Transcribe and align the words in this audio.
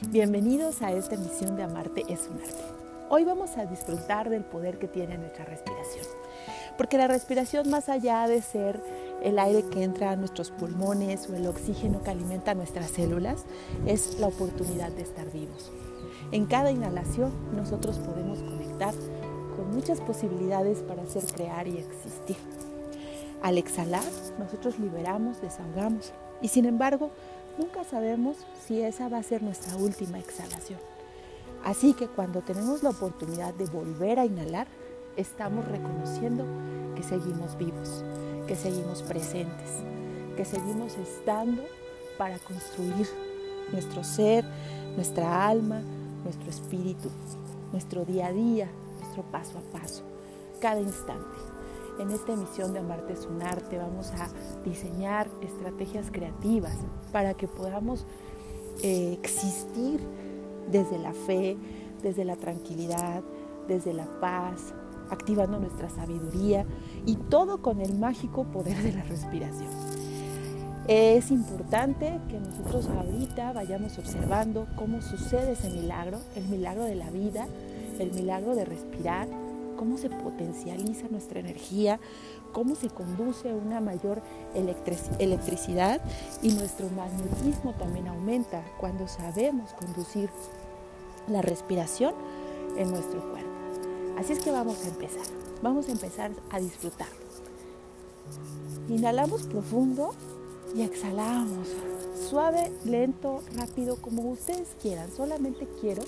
Bienvenidos 0.00 0.82
a 0.82 0.90
esta 0.92 1.14
emisión 1.14 1.54
de 1.56 1.62
Amarte 1.62 2.02
es 2.08 2.28
un 2.28 2.40
arte. 2.40 2.64
Hoy 3.08 3.24
vamos 3.24 3.56
a 3.56 3.66
disfrutar 3.66 4.30
del 4.30 4.42
poder 4.42 4.78
que 4.78 4.88
tiene 4.88 5.18
nuestra 5.18 5.44
respiración. 5.44 6.06
Porque 6.76 6.98
la 6.98 7.06
respiración, 7.06 7.70
más 7.70 7.88
allá 7.88 8.26
de 8.26 8.42
ser 8.42 8.82
el 9.22 9.38
aire 9.38 9.64
que 9.70 9.82
entra 9.82 10.10
a 10.10 10.16
nuestros 10.16 10.50
pulmones 10.50 11.28
o 11.28 11.36
el 11.36 11.46
oxígeno 11.46 12.02
que 12.02 12.10
alimenta 12.10 12.54
nuestras 12.54 12.90
células, 12.90 13.44
es 13.86 14.18
la 14.18 14.28
oportunidad 14.28 14.90
de 14.90 15.02
estar 15.02 15.30
vivos. 15.30 15.70
En 16.32 16.46
cada 16.46 16.72
inhalación 16.72 17.30
nosotros 17.54 17.98
podemos 17.98 18.38
conectar 18.40 18.94
con 19.56 19.70
muchas 19.72 20.00
posibilidades 20.00 20.78
para 20.78 21.02
hacer 21.02 21.22
crear 21.24 21.68
y 21.68 21.78
existir. 21.78 22.36
Al 23.42 23.58
exhalar, 23.58 24.04
nosotros 24.38 24.78
liberamos, 24.78 25.40
desahogamos 25.40 26.12
y 26.40 26.48
sin 26.48 26.64
embargo, 26.64 27.10
nunca 27.58 27.84
sabemos 27.84 28.36
si 28.66 28.80
esa 28.80 29.08
va 29.08 29.18
a 29.18 29.22
ser 29.22 29.42
nuestra 29.42 29.76
última 29.76 30.18
exhalación. 30.18 30.78
Así 31.64 31.94
que 31.94 32.08
cuando 32.08 32.40
tenemos 32.40 32.82
la 32.82 32.90
oportunidad 32.90 33.54
de 33.54 33.66
volver 33.66 34.18
a 34.18 34.26
inhalar, 34.26 34.66
estamos 35.16 35.64
reconociendo 35.66 36.44
que 36.96 37.02
seguimos 37.02 37.56
vivos, 37.56 38.04
que 38.46 38.56
seguimos 38.56 39.02
presentes, 39.02 39.70
que 40.36 40.44
seguimos 40.44 40.96
estando 40.96 41.62
para 42.18 42.38
construir 42.38 43.08
nuestro 43.72 44.02
ser, 44.02 44.44
nuestra 44.96 45.46
alma, 45.46 45.82
nuestro 46.24 46.50
espíritu, 46.50 47.10
nuestro 47.72 48.04
día 48.04 48.26
a 48.26 48.32
día, 48.32 48.68
nuestro 49.00 49.22
paso 49.24 49.58
a 49.58 49.78
paso, 49.78 50.02
cada 50.60 50.80
instante. 50.80 51.51
En 51.98 52.10
esta 52.10 52.32
emisión 52.32 52.72
de 52.72 52.80
Amarte 52.80 53.12
es 53.12 53.26
un 53.26 53.42
arte 53.42 53.78
vamos 53.78 54.12
a 54.12 54.28
diseñar 54.64 55.28
estrategias 55.42 56.10
creativas 56.10 56.76
para 57.12 57.34
que 57.34 57.48
podamos 57.48 58.06
eh, 58.82 59.18
existir 59.22 60.00
desde 60.70 60.98
la 60.98 61.12
fe, 61.12 61.56
desde 62.02 62.24
la 62.24 62.36
tranquilidad, 62.36 63.22
desde 63.68 63.92
la 63.92 64.06
paz, 64.20 64.74
activando 65.10 65.58
nuestra 65.58 65.90
sabiduría 65.90 66.64
y 67.04 67.16
todo 67.16 67.60
con 67.60 67.80
el 67.80 67.98
mágico 67.98 68.44
poder 68.44 68.82
de 68.82 68.92
la 68.92 69.02
respiración. 69.02 69.70
Es 70.88 71.30
importante 71.30 72.20
que 72.28 72.40
nosotros 72.40 72.88
ahorita 72.88 73.52
vayamos 73.52 73.98
observando 73.98 74.66
cómo 74.74 75.00
sucede 75.00 75.52
ese 75.52 75.70
milagro, 75.70 76.18
el 76.34 76.48
milagro 76.48 76.84
de 76.84 76.96
la 76.96 77.10
vida, 77.10 77.46
el 78.00 78.12
milagro 78.12 78.56
de 78.56 78.64
respirar, 78.64 79.28
cómo 79.82 79.98
se 79.98 80.10
potencializa 80.10 81.08
nuestra 81.10 81.40
energía, 81.40 81.98
cómo 82.52 82.76
se 82.76 82.88
conduce 82.88 83.50
a 83.50 83.54
una 83.56 83.80
mayor 83.80 84.22
electricidad 85.18 86.00
y 86.40 86.50
nuestro 86.50 86.88
magnetismo 86.90 87.72
también 87.72 88.06
aumenta 88.06 88.62
cuando 88.78 89.08
sabemos 89.08 89.72
conducir 89.72 90.30
la 91.26 91.42
respiración 91.42 92.14
en 92.76 92.92
nuestro 92.92 93.28
cuerpo. 93.32 93.50
Así 94.16 94.34
es 94.34 94.38
que 94.38 94.52
vamos 94.52 94.84
a 94.84 94.88
empezar. 94.88 95.26
Vamos 95.62 95.88
a 95.88 95.90
empezar 95.90 96.30
a 96.50 96.60
disfrutar. 96.60 97.08
Inhalamos 98.88 99.48
profundo 99.48 100.14
y 100.76 100.82
exhalamos. 100.82 101.66
Suave, 102.30 102.70
lento, 102.84 103.42
rápido, 103.56 103.96
como 103.96 104.30
ustedes 104.30 104.76
quieran. 104.80 105.10
Solamente 105.10 105.66
quiero 105.80 106.04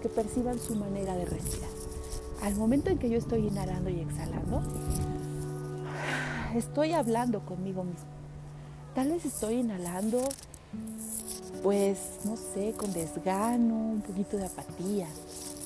que 0.00 0.08
perciban 0.08 0.58
su 0.58 0.74
manera 0.74 1.14
de 1.16 1.26
respirar. 1.26 1.79
Al 2.42 2.54
momento 2.56 2.90
en 2.90 2.98
que 2.98 3.10
yo 3.10 3.18
estoy 3.18 3.46
inhalando 3.46 3.90
y 3.90 4.00
exhalando, 4.00 4.62
estoy 6.54 6.92
hablando 6.92 7.40
conmigo 7.40 7.84
mismo. 7.84 8.08
Tal 8.94 9.10
vez 9.10 9.24
estoy 9.24 9.56
inhalando, 9.56 10.20
pues, 11.62 12.20
no 12.24 12.36
sé, 12.36 12.72
con 12.76 12.92
desgano, 12.92 13.74
un 13.74 14.02
poquito 14.02 14.36
de 14.36 14.46
apatía, 14.46 15.06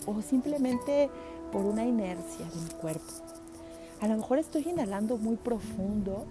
o 0.06 0.20
simplemente 0.20 1.10
por 1.52 1.64
una 1.64 1.84
inercia 1.84 2.44
de 2.46 2.60
mi 2.60 2.80
cuerpo. 2.80 3.12
A 4.00 4.08
lo 4.08 4.16
mejor 4.16 4.38
estoy 4.38 4.68
inhalando 4.68 5.16
muy 5.16 5.36
profundo, 5.36 6.26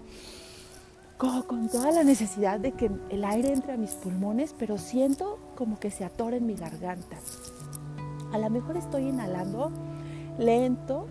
con 1.46 1.68
toda 1.70 1.90
la 1.90 2.04
necesidad 2.04 2.60
de 2.60 2.72
que 2.72 2.90
el 3.08 3.24
aire 3.24 3.50
entre 3.50 3.72
a 3.72 3.76
mis 3.78 3.92
pulmones, 3.92 4.54
pero 4.58 4.76
siento 4.76 5.38
como 5.56 5.80
que 5.80 5.90
se 5.90 6.04
atora 6.04 6.36
en 6.36 6.44
mi 6.44 6.54
garganta. 6.54 7.16
A 8.32 8.38
lo 8.38 8.50
mejor 8.50 8.76
estoy 8.76 9.08
inhalando 9.08 9.72
lento, 10.38 11.06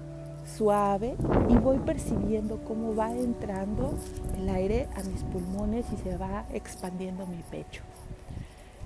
suave 0.45 1.15
y 1.49 1.55
voy 1.55 1.79
percibiendo 1.79 2.59
cómo 2.63 2.95
va 2.95 3.11
entrando 3.11 3.93
el 4.37 4.49
aire 4.49 4.87
a 4.95 5.03
mis 5.03 5.23
pulmones 5.23 5.85
y 5.93 5.97
se 5.97 6.17
va 6.17 6.45
expandiendo 6.53 7.25
mi 7.25 7.41
pecho. 7.49 7.81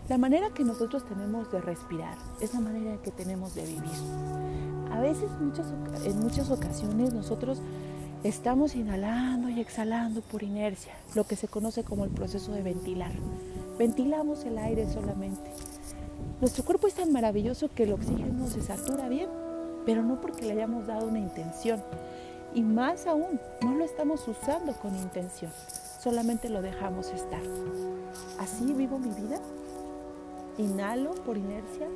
La 0.10 0.18
manera 0.18 0.52
que 0.52 0.64
nosotros 0.64 1.06
tenemos 1.06 1.52
de 1.52 1.60
respirar 1.60 2.18
es 2.40 2.54
la 2.54 2.62
manera 2.62 2.98
que 3.04 3.12
tenemos 3.12 3.56
de 3.56 3.66
vivir. 3.66 3.92
A 4.92 5.02
veces, 5.02 5.30
en 6.06 6.20
muchas 6.20 6.50
ocasiones, 6.50 7.14
nosotros 7.14 7.62
estamos 8.24 8.76
inhalando 8.76 9.50
y 9.50 9.60
exhalando 9.60 10.22
por 10.22 10.44
inercia, 10.44 10.94
lo 11.14 11.26
que 11.26 11.36
se 11.36 11.48
conoce 11.48 11.84
como 11.84 12.06
el 12.06 12.12
proceso 12.12 12.54
de 12.54 12.64
ventilar. 12.64 13.12
Ventilamos 13.78 14.46
el 14.46 14.58
aire 14.58 14.90
solamente. 14.90 15.52
Nuestro 16.40 16.64
cuerpo 16.64 16.88
es 16.88 16.94
tan 16.94 17.12
maravilloso 17.12 17.70
que 17.74 17.84
el 17.84 17.94
oxígeno 17.94 18.48
se 18.48 18.62
satura 18.62 19.10
bien 19.10 19.30
pero 19.88 20.04
no 20.04 20.20
porque 20.20 20.46
le 20.46 20.52
hayamos 20.52 20.86
dado 20.86 21.08
una 21.08 21.18
intención. 21.18 21.82
Y 22.54 22.62
más 22.62 23.08
aún, 23.08 23.40
no 23.62 23.74
lo 23.74 23.86
estamos 23.86 24.28
usando 24.28 24.74
con 24.74 24.94
intención, 24.96 25.50
solamente 26.04 26.50
lo 26.50 26.62
dejamos 26.62 27.08
estar. 27.08 27.42
Así 28.38 28.74
vivo 28.74 29.00
mi 29.00 29.12
vida. 29.12 29.40
Inhalo 30.58 31.12
por 31.12 31.38
inercia, 31.38 31.88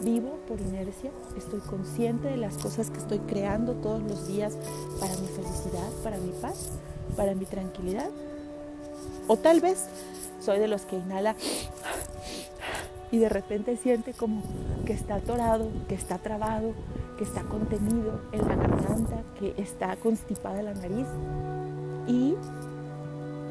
vivo 0.00 0.38
por 0.48 0.60
inercia, 0.60 1.10
estoy 1.36 1.60
consciente 1.60 2.28
de 2.28 2.36
las 2.38 2.56
cosas 2.56 2.88
que 2.88 2.98
estoy 2.98 3.18
creando 3.18 3.74
todos 3.74 4.02
los 4.02 4.28
días 4.28 4.56
para 4.98 5.14
mi 5.16 5.26
felicidad, 5.26 5.90
para 6.02 6.16
mi 6.16 6.30
paz, 6.40 6.70
para 7.16 7.34
mi 7.34 7.44
tranquilidad. 7.44 8.08
O 9.26 9.36
tal 9.36 9.60
vez 9.60 9.88
soy 10.40 10.58
de 10.58 10.68
los 10.68 10.82
que 10.82 10.96
inhala 10.96 11.34
y 13.10 13.18
de 13.18 13.28
repente 13.28 13.76
siente 13.76 14.12
como 14.12 14.42
que 14.84 14.92
está 14.92 15.16
atorado, 15.16 15.68
que 15.88 15.94
está 15.94 16.18
trabado, 16.18 16.72
que 17.16 17.24
está 17.24 17.42
contenido 17.42 18.20
en 18.32 18.46
la 18.46 18.56
garganta, 18.56 19.22
que 19.38 19.54
está 19.56 19.96
constipada 19.96 20.62
la 20.62 20.74
nariz 20.74 21.06
y 22.06 22.34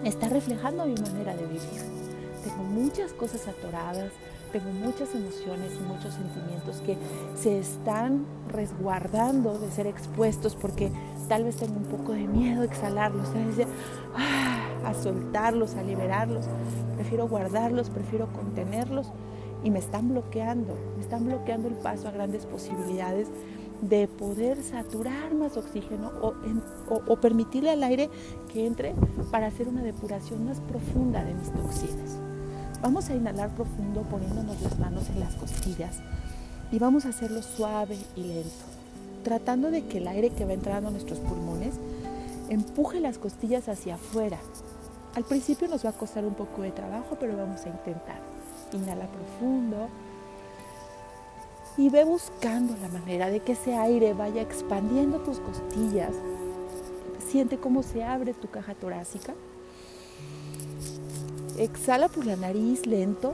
está 0.03 0.29
reflejando 0.29 0.85
mi 0.85 0.95
manera 0.95 1.35
de 1.35 1.45
vivir. 1.45 1.95
Tengo 2.43 2.63
muchas 2.63 3.11
cosas 3.13 3.47
atoradas, 3.47 4.11
tengo 4.51 4.71
muchas 4.71 5.13
emociones 5.15 5.73
y 5.73 5.83
muchos 5.83 6.13
sentimientos 6.13 6.77
que 6.85 6.97
se 7.35 7.59
están 7.59 8.25
resguardando 8.49 9.57
de 9.57 9.71
ser 9.71 9.87
expuestos 9.87 10.55
porque 10.55 10.91
tal 11.27 11.43
vez 11.43 11.55
tengo 11.55 11.75
un 11.75 11.85
poco 11.85 12.11
de 12.11 12.27
miedo 12.27 12.61
a 12.61 12.65
exhalarlos, 12.65 13.27
ah, 14.15 14.67
a 14.85 14.93
soltarlos, 14.93 15.75
a 15.75 15.81
liberarlos. 15.81 16.45
Prefiero 16.95 17.27
guardarlos, 17.27 17.89
prefiero 17.89 18.27
contenerlos 18.27 19.11
y 19.65 19.71
me 19.71 19.79
están 19.79 20.09
bloqueando, 20.09 20.77
me 20.95 21.01
están 21.01 21.25
bloqueando 21.25 21.67
el 21.67 21.73
paso 21.73 22.07
a 22.07 22.11
grandes 22.11 22.45
posibilidades 22.45 23.27
de 23.81 24.07
poder 24.07 24.61
saturar 24.61 25.33
más 25.33 25.57
oxígeno 25.57 26.11
o, 26.87 27.15
permitirle 27.17 27.71
al 27.71 27.83
aire 27.83 28.09
que 28.53 28.67
entre 28.67 28.93
para 29.31 29.47
hacer 29.47 29.67
una 29.67 29.81
depuración 29.81 30.45
más 30.45 30.59
profunda 30.61 31.23
de 31.23 31.33
mis 31.33 31.51
toxinas. 31.51 32.19
Vamos 32.83 33.09
a 33.09 33.15
inhalar 33.15 33.55
profundo 33.55 34.03
poniéndonos 34.03 34.61
las 34.61 34.77
manos 34.77 35.09
en 35.09 35.19
las 35.19 35.35
costillas 35.35 35.97
y 36.71 36.77
vamos 36.77 37.07
a 37.07 37.09
hacerlo 37.09 37.41
suave 37.41 37.97
y 38.15 38.23
lento, 38.23 38.65
tratando 39.23 39.71
de 39.71 39.87
que 39.87 39.97
el 39.97 40.07
aire 40.07 40.29
que 40.29 40.45
va 40.45 40.53
entrando 40.53 40.89
a 40.89 40.91
nuestros 40.91 41.19
pulmones 41.19 41.73
empuje 42.49 42.99
las 42.99 43.17
costillas 43.17 43.67
hacia 43.67 43.95
afuera. 43.95 44.37
Al 45.15 45.23
principio 45.23 45.67
nos 45.67 45.83
va 45.83 45.89
a 45.89 45.93
costar 45.93 46.23
un 46.23 46.35
poco 46.35 46.61
de 46.61 46.69
trabajo, 46.69 47.17
pero 47.19 47.35
vamos 47.35 47.65
a 47.65 47.69
intentar. 47.69 48.34
Inhala 48.75 49.07
profundo. 49.07 49.87
Y 51.77 51.89
ve 51.89 52.03
buscando 52.03 52.75
la 52.77 52.87
manera 52.87 53.29
de 53.29 53.39
que 53.39 53.53
ese 53.53 53.75
aire 53.75 54.13
vaya 54.13 54.41
expandiendo 54.41 55.19
tus 55.19 55.39
costillas. 55.39 56.13
Siente 57.29 57.57
cómo 57.57 57.83
se 57.83 58.03
abre 58.03 58.33
tu 58.33 58.49
caja 58.49 58.75
torácica. 58.75 59.33
Exhala 61.57 62.07
por 62.09 62.25
la 62.25 62.35
nariz 62.35 62.85
lento. 62.85 63.33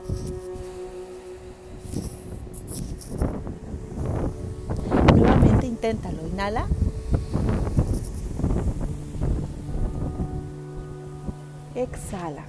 Nuevamente 5.14 5.66
inténtalo. 5.66 6.26
Inhala. 6.26 6.66
Exhala. 11.74 12.44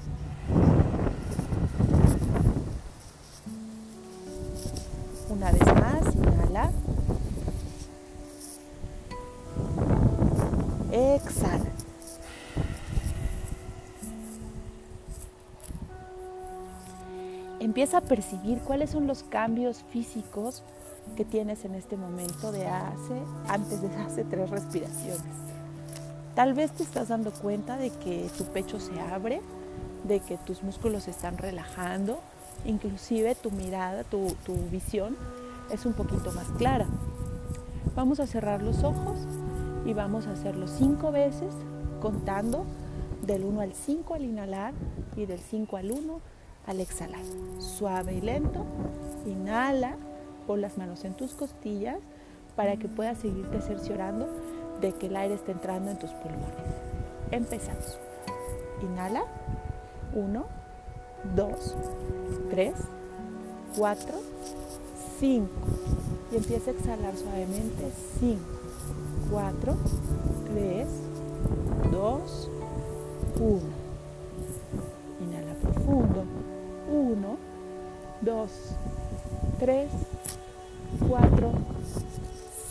Empieza 17.83 17.97
a 17.97 18.07
percibir 18.07 18.59
cuáles 18.59 18.91
son 18.91 19.07
los 19.07 19.24
cambios 19.24 19.83
físicos 19.89 20.63
que 21.18 21.25
tienes 21.25 21.65
en 21.65 21.75
este 21.75 21.97
momento 21.97 22.53
de 22.53 22.65
hace, 22.65 23.21
antes 23.50 23.81
de 23.81 23.89
hace 23.97 24.24
tres 24.24 24.50
respiraciones. 24.50 25.33
Tal 26.33 26.53
vez 26.53 26.71
te 26.71 26.83
estás 26.83 27.09
dando 27.09 27.31
cuenta 27.31 27.75
de 27.75 27.89
que 27.89 28.30
tu 28.38 28.45
pecho 28.45 28.80
se 28.80 28.97
abre, 29.01 29.41
de 30.06 30.21
que 30.21 30.38
tus 30.38 30.63
músculos 30.63 31.03
se 31.03 31.12
están 31.12 31.38
relajando, 31.38 32.21
inclusive 32.63 33.35
tu 33.35 33.51
mirada, 33.51 34.06
tu, 34.06 34.33
tu 34.45 34.56
visión 34.71 35.18
es 35.69 35.86
un 35.86 35.91
poquito 35.91 36.31
más 36.31 36.47
clara. 36.57 36.86
Vamos 37.97 38.21
a 38.21 38.27
cerrar 38.27 38.62
los 38.62 38.86
ojos 38.86 39.18
y 39.86 39.91
vamos 39.91 40.25
a 40.27 40.31
hacerlo 40.31 40.69
cinco 40.69 41.12
veces 41.12 41.53
contando 42.01 42.65
del 43.24 43.44
1 43.44 43.59
al 43.59 43.74
5 43.74 44.13
al 44.13 44.24
inhalar 44.24 44.74
y 45.18 45.25
del 45.25 45.39
5 45.39 45.75
al 45.75 45.91
1 45.91 46.32
al 46.65 46.80
exhalar. 46.80 47.21
Suave 47.60 48.13
y 48.13 48.21
lento. 48.21 48.65
Inhala, 49.25 49.95
pon 50.48 50.62
las 50.62 50.77
manos 50.77 51.06
en 51.06 51.13
tus 51.13 51.33
costillas 51.33 52.00
para 52.56 52.77
que 52.77 52.88
puedas 52.88 53.18
seguirte 53.18 53.62
cerciorando 53.62 54.27
de 54.81 54.92
que 54.94 55.07
el 55.07 55.15
aire 55.15 55.36
está 55.36 55.51
entrando 55.51 55.92
en 55.92 55.98
tus 55.98 56.12
pulmones. 56.12 56.48
Empezamos. 57.31 57.98
Inhala. 58.81 59.24
1, 60.15 60.45
2, 61.36 61.75
3, 62.51 62.74
4, 63.77 64.13
5. 65.19 65.48
Y 66.31 66.36
empieza 66.36 66.71
a 66.71 66.74
exhalar 66.74 67.15
suavemente. 67.15 67.92
5, 68.19 68.39
4, 69.31 69.75
3, 70.54 70.88
2, 71.92 72.50
1. 73.39 73.82
2, 78.23 78.47
3, 79.59 79.89
4, 81.09 81.51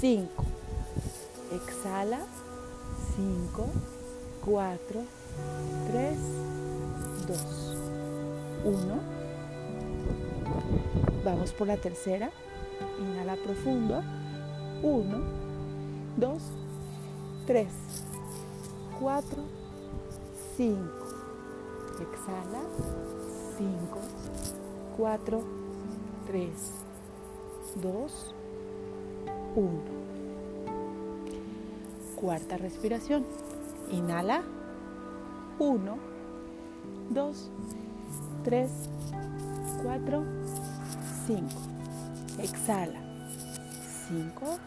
5. 0.00 0.44
Exhala. 1.52 2.20
5, 3.16 3.66
4, 4.46 5.02
3, 5.90 6.18
2, 7.28 7.76
1. 8.64 9.00
Vamos 11.22 11.52
por 11.52 11.66
la 11.66 11.76
tercera. 11.76 12.30
Inhala 12.98 13.36
profundo. 13.36 14.02
1, 14.82 15.18
2, 16.16 16.42
3, 17.46 17.68
4, 18.98 19.42
5. 20.56 20.78
Exhala. 22.00 22.62
5, 23.58 24.61
4, 24.96 25.42
3, 26.26 26.50
2, 27.76 28.34
1. 29.56 29.70
Cuarta 32.16 32.56
respiración. 32.56 33.24
Inhala. 33.90 34.42
1, 35.58 35.98
2, 37.10 37.50
3, 38.44 38.70
4, 39.82 40.24
5. 41.26 41.46
Exhala. 42.42 43.00
5, 44.08 44.58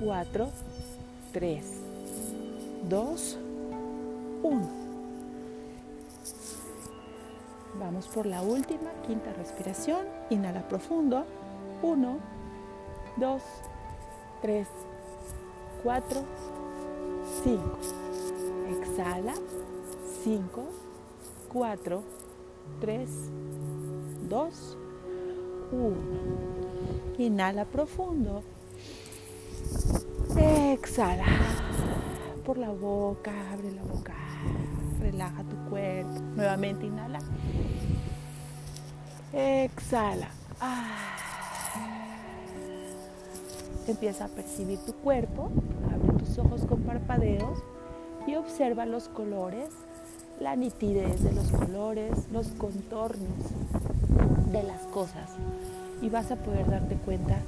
4, 0.00 0.50
3, 1.32 1.64
2, 2.88 3.38
1. 4.42 4.81
Vamos 8.02 8.16
por 8.16 8.26
la 8.26 8.42
última, 8.42 8.90
quinta 9.06 9.32
respiración. 9.32 10.04
Inhala 10.28 10.66
profundo. 10.66 11.24
1, 11.82 12.18
2, 13.16 13.42
3, 14.40 14.66
4, 15.84 16.20
5. 17.44 17.78
Exhala. 18.80 19.34
5, 20.24 20.64
4, 21.52 22.02
3, 22.80 23.10
2, 24.28 24.76
1. 25.70 25.96
Inhala 27.18 27.64
profundo. 27.66 28.42
Exhala. 30.36 31.24
Por 32.44 32.58
la 32.58 32.70
boca, 32.70 33.30
abre 33.52 33.70
la 33.70 33.84
boca. 33.84 34.14
Relaja 34.98 35.44
tu 35.44 35.70
cuerpo. 35.70 36.20
Nuevamente 36.34 36.86
inhala. 36.86 37.20
Exhala. 39.32 40.28
Empieza 43.86 44.26
a 44.26 44.28
percibir 44.28 44.78
tu 44.80 44.92
cuerpo. 44.94 45.50
Abre 45.92 46.18
tus 46.18 46.38
ojos 46.38 46.66
con 46.66 46.82
parpadeos 46.82 47.58
y 48.26 48.34
observa 48.34 48.86
los 48.86 49.08
colores, 49.08 49.70
la 50.38 50.54
nitidez 50.54 51.22
de 51.22 51.32
los 51.32 51.50
colores, 51.50 52.12
los 52.30 52.48
contornos 52.48 53.44
de 54.52 54.62
las 54.62 54.82
cosas. 54.88 55.30
Y 56.02 56.10
vas 56.10 56.30
a 56.30 56.36
poder 56.36 56.68
darte 56.70 56.96
cuenta 56.96 57.38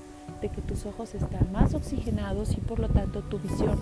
de 0.41 0.49
que 0.49 0.63
tus 0.63 0.87
ojos 0.87 1.15
están 1.15 1.53
más 1.53 1.75
oxigenados 1.75 2.53
y 2.53 2.61
por 2.61 2.79
lo 2.79 2.89
tanto 2.89 3.23
tu 3.23 3.39
visión. 3.39 3.79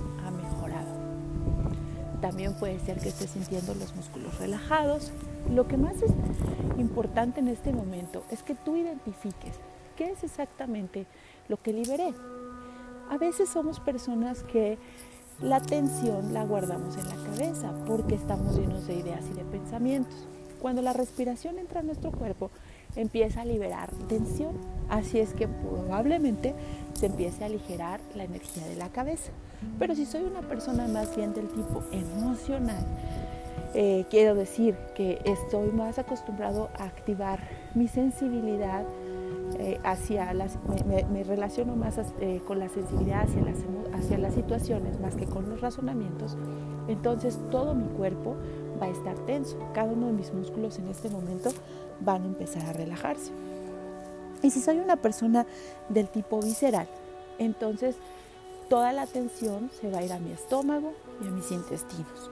También 2.23 2.55
puede 2.55 2.79
ser 2.79 3.01
que 3.01 3.09
estés 3.09 3.31
sintiendo 3.31 3.75
los 3.75 3.97
músculos 3.97 4.39
relajados. 4.39 5.11
Lo 5.51 5.67
que 5.67 5.77
más 5.77 5.97
es 5.97 6.13
importante 6.79 7.41
en 7.41 7.49
este 7.49 7.73
momento 7.73 8.23
es 8.31 8.45
que 8.45 8.55
tú 8.55 8.77
identifiques 8.77 9.57
qué 9.97 10.13
es 10.13 10.23
exactamente 10.23 11.07
lo 11.49 11.57
que 11.57 11.73
liberé. 11.73 12.15
A 13.11 13.19
veces 13.19 13.49
somos 13.49 13.81
personas 13.81 14.45
que 14.45 14.79
la 15.41 15.61
tensión 15.61 16.33
la 16.33 16.45
guardamos 16.45 16.97
en 16.97 17.09
la 17.09 17.17
cabeza 17.17 17.75
porque 17.87 18.15
estamos 18.15 18.57
llenos 18.57 18.87
de 18.87 18.95
ideas 18.95 19.25
y 19.29 19.35
de 19.35 19.45
pensamientos. 19.45 20.29
Cuando 20.61 20.81
la 20.81 20.93
respiración 20.93 21.59
entra 21.59 21.81
en 21.81 21.87
nuestro 21.87 22.13
cuerpo, 22.13 22.53
empieza 22.95 23.41
a 23.41 23.45
liberar 23.45 23.91
tensión. 24.09 24.57
Así 24.89 25.19
es 25.19 25.35
que 25.35 25.49
probablemente 25.49 26.55
se 26.95 27.07
empiece 27.07 27.43
a 27.43 27.47
aligerar 27.47 28.01
la 28.15 28.23
energía 28.23 28.65
de 28.69 28.77
la 28.77 28.91
cabeza. 28.91 29.33
Pero 29.79 29.95
si 29.95 30.07
soy 30.07 30.23
una 30.23 30.43
persona 30.43 30.87
más 30.89 31.15
bien 31.17 31.33
del 31.35 31.49
tipo 31.49 31.83
emocional, 31.93 32.85
eh, 33.75 34.05
quiero 34.11 34.35
decir 34.35 34.77
que 34.95 35.21
estoy 35.25 35.71
más 35.71 35.99
acostumbrado 35.99 36.71
a 36.79 36.85
activar 36.85 37.41
mi 37.75 37.89
sensibilidad 37.89 38.85
eh, 39.59 39.81
hacia 39.83 40.33
las, 40.35 40.59
me, 40.87 41.25
relaciono 41.25 41.75
más 41.75 41.99
eh, 42.21 42.41
con 42.47 42.59
la 42.59 42.69
sensibilidad 42.69 43.23
hacia 43.23 43.43
las, 43.43 43.57
hacia 43.95 44.19
las 44.19 44.35
situaciones 44.35 45.01
más 45.01 45.15
que 45.15 45.27
con 45.27 45.49
los 45.49 45.61
razonamientos, 45.61 46.37
entonces 46.89 47.39
todo 47.51 47.75
mi 47.75 47.87
cuerpo 47.89 48.37
va 48.81 48.87
a 48.87 48.91
estar 48.91 49.17
tenso. 49.27 49.59
Cada 49.73 49.93
uno 49.93 50.09
de 50.09 50.13
mis 50.13 50.33
músculos 50.33 50.79
en 50.79 50.89
este 50.89 51.09
momento 51.09 51.51
van 52.01 52.23
a 52.23 52.27
empezar 52.27 52.67
a 52.67 52.73
relajarse. 52.73 53.31
Y 54.43 54.51
si 54.51 54.61
soy 54.61 54.79
una 54.79 54.97
persona 54.97 55.47
del 55.89 56.09
tipo 56.09 56.41
visceral, 56.41 56.89
entonces 57.39 57.97
toda 58.73 58.95
la 58.95 59.07
tensión 59.07 59.69
se 59.79 59.91
va 59.91 59.99
a 59.99 60.03
ir 60.03 60.15
a 60.15 60.19
mi 60.19 60.33
estómago 60.33 60.95
y 61.23 61.27
a 61.27 61.31
mis 61.31 61.53
intestinos. 61.53 62.31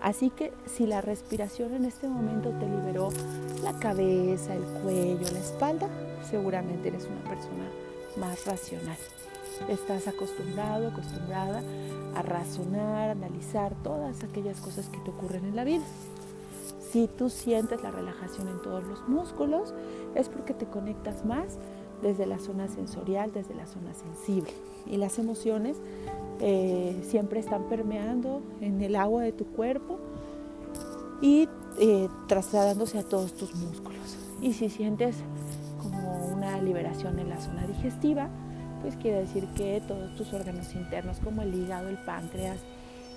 Así 0.00 0.30
que 0.30 0.52
si 0.64 0.86
la 0.86 1.00
respiración 1.00 1.74
en 1.74 1.86
este 1.86 2.06
momento 2.06 2.50
te 2.50 2.68
liberó 2.68 3.08
la 3.64 3.72
cabeza, 3.80 4.54
el 4.54 4.62
cuello, 4.62 5.28
la 5.32 5.40
espalda, 5.40 5.88
seguramente 6.30 6.86
eres 6.86 7.06
una 7.06 7.28
persona 7.28 7.64
más 8.16 8.46
racional. 8.46 8.96
Estás 9.68 10.06
acostumbrado, 10.06 10.86
acostumbrada 10.86 11.64
a 12.14 12.22
razonar, 12.22 13.10
analizar 13.10 13.74
todas 13.82 14.22
aquellas 14.22 14.60
cosas 14.60 14.88
que 14.88 14.98
te 14.98 15.10
ocurren 15.10 15.46
en 15.46 15.56
la 15.56 15.64
vida. 15.64 15.82
Si 16.92 17.08
tú 17.08 17.28
sientes 17.28 17.82
la 17.82 17.90
relajación 17.90 18.46
en 18.46 18.62
todos 18.62 18.84
los 18.84 19.08
músculos, 19.08 19.74
es 20.14 20.28
porque 20.28 20.54
te 20.54 20.66
conectas 20.66 21.24
más 21.24 21.58
desde 22.02 22.24
la 22.26 22.38
zona 22.38 22.68
sensorial, 22.68 23.32
desde 23.32 23.54
la 23.56 23.66
zona 23.66 23.92
sensible. 23.94 24.52
Y 24.86 24.96
las 24.96 25.18
emociones 25.18 25.76
eh, 26.40 27.00
siempre 27.08 27.40
están 27.40 27.64
permeando 27.64 28.42
en 28.60 28.80
el 28.82 28.96
agua 28.96 29.22
de 29.22 29.32
tu 29.32 29.46
cuerpo 29.46 29.98
y 31.20 31.48
eh, 31.78 32.08
trasladándose 32.26 32.98
a 32.98 33.02
todos 33.02 33.32
tus 33.34 33.54
músculos. 33.54 34.18
Y 34.40 34.52
si 34.54 34.68
sientes 34.68 35.16
como 35.80 36.26
una 36.26 36.60
liberación 36.60 37.18
en 37.18 37.28
la 37.28 37.40
zona 37.40 37.66
digestiva, 37.66 38.28
pues 38.82 38.96
quiere 38.96 39.20
decir 39.20 39.46
que 39.54 39.80
todos 39.86 40.14
tus 40.16 40.32
órganos 40.32 40.74
internos 40.74 41.18
como 41.20 41.42
el 41.42 41.54
hígado, 41.54 41.88
el 41.88 41.98
páncreas, 41.98 42.58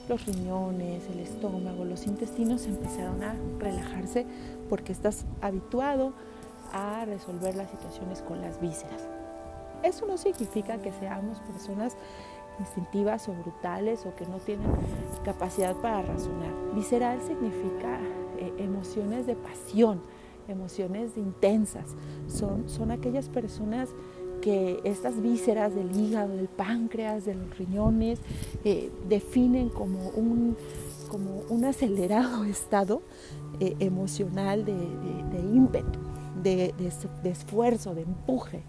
los 0.08 0.24
riñones, 0.26 1.04
el 1.10 1.20
estómago, 1.20 1.84
los 1.84 2.06
intestinos 2.06 2.68
empezaron 2.68 3.24
a 3.24 3.36
relajarse 3.60 4.26
porque 4.70 4.92
estás 4.92 5.26
habituado 5.42 6.14
a 6.74 7.06
resolver 7.06 7.56
las 7.56 7.72
situaciones 7.72 8.22
con 8.22 8.42
las 8.42 8.62
vísceras. 8.62 9.08
Eso 9.86 10.06
no 10.06 10.18
significa 10.18 10.78
que 10.80 10.92
seamos 10.92 11.40
personas 11.40 11.96
instintivas 12.60 13.28
o 13.30 13.34
brutales 13.34 14.06
o 14.06 14.16
que 14.16 14.26
no 14.26 14.38
tienen 14.38 14.68
capacidad 15.24 15.76
para 15.76 16.02
razonar. 16.02 16.52
Visceral 16.74 17.22
significa 17.22 18.00
eh, 18.38 18.54
emociones 18.58 19.28
de 19.28 19.36
pasión, 19.36 20.02
emociones 20.48 21.18
intensas, 21.18 21.96
son, 22.28 22.70
son 22.70 22.92
aquellas 22.92 23.30
personas 23.30 23.90
que 24.42 24.80
estas 24.84 25.22
vísceras 25.22 25.74
del 25.74 25.96
hígado, 25.96 26.36
del 26.36 26.48
páncreas, 26.48 27.26
de 27.26 27.36
los 27.36 27.58
riñones, 27.58 28.20
eh, 28.64 28.92
definen 29.10 29.70
como 29.70 30.10
un, 30.10 30.56
como 31.10 31.42
un 31.50 31.66
acelerado 31.66 32.44
estado 32.46 33.02
eh, 33.60 33.76
emocional 33.80 34.66
de, 34.66 34.74
ímpetu, 35.54 36.00
de, 36.44 36.74
esfuerzo, 37.24 37.96
de 37.96 38.02
empuje, 38.02 38.64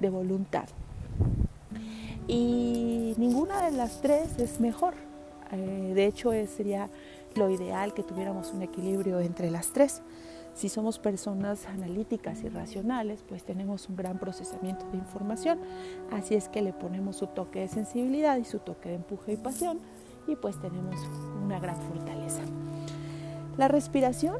de 0.00 0.10
voluntad. 0.10 0.68
Y 2.26 3.14
ninguna 3.16 3.62
de 3.62 3.72
las 3.72 4.00
tres 4.00 4.38
es 4.38 4.60
mejor. 4.60 4.94
Eh, 5.52 5.92
de 5.94 6.06
hecho, 6.06 6.30
sería 6.46 6.90
lo 7.34 7.48
ideal 7.50 7.94
que 7.94 8.02
tuviéramos 8.02 8.52
un 8.52 8.62
equilibrio 8.62 9.20
entre 9.20 9.50
las 9.50 9.72
tres. 9.72 10.02
Si 10.54 10.68
somos 10.68 10.98
personas 10.98 11.66
analíticas 11.66 12.42
y 12.42 12.48
racionales, 12.48 13.24
pues 13.28 13.44
tenemos 13.44 13.88
un 13.88 13.96
gran 13.96 14.18
procesamiento 14.18 14.84
de 14.90 14.98
información, 14.98 15.60
así 16.10 16.34
es 16.34 16.48
que 16.48 16.62
le 16.62 16.72
ponemos 16.72 17.14
su 17.14 17.28
toque 17.28 17.60
de 17.60 17.68
sensibilidad 17.68 18.36
y 18.38 18.44
su 18.44 18.58
toque 18.58 18.88
de 18.88 18.96
empuje 18.96 19.34
y 19.34 19.36
pasión 19.36 19.78
y 20.26 20.34
pues 20.34 20.60
tenemos 20.60 20.96
una 21.44 21.60
gran 21.60 21.76
fortaleza. 21.76 22.42
La 23.56 23.68
respiración 23.68 24.38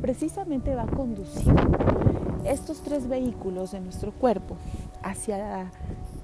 precisamente 0.00 0.74
va 0.76 0.84
a 0.84 0.86
conducir 0.86 1.52
estos 2.44 2.80
tres 2.82 3.08
vehículos 3.08 3.72
de 3.72 3.80
nuestro 3.80 4.12
cuerpo 4.12 4.56
hacia, 5.06 5.70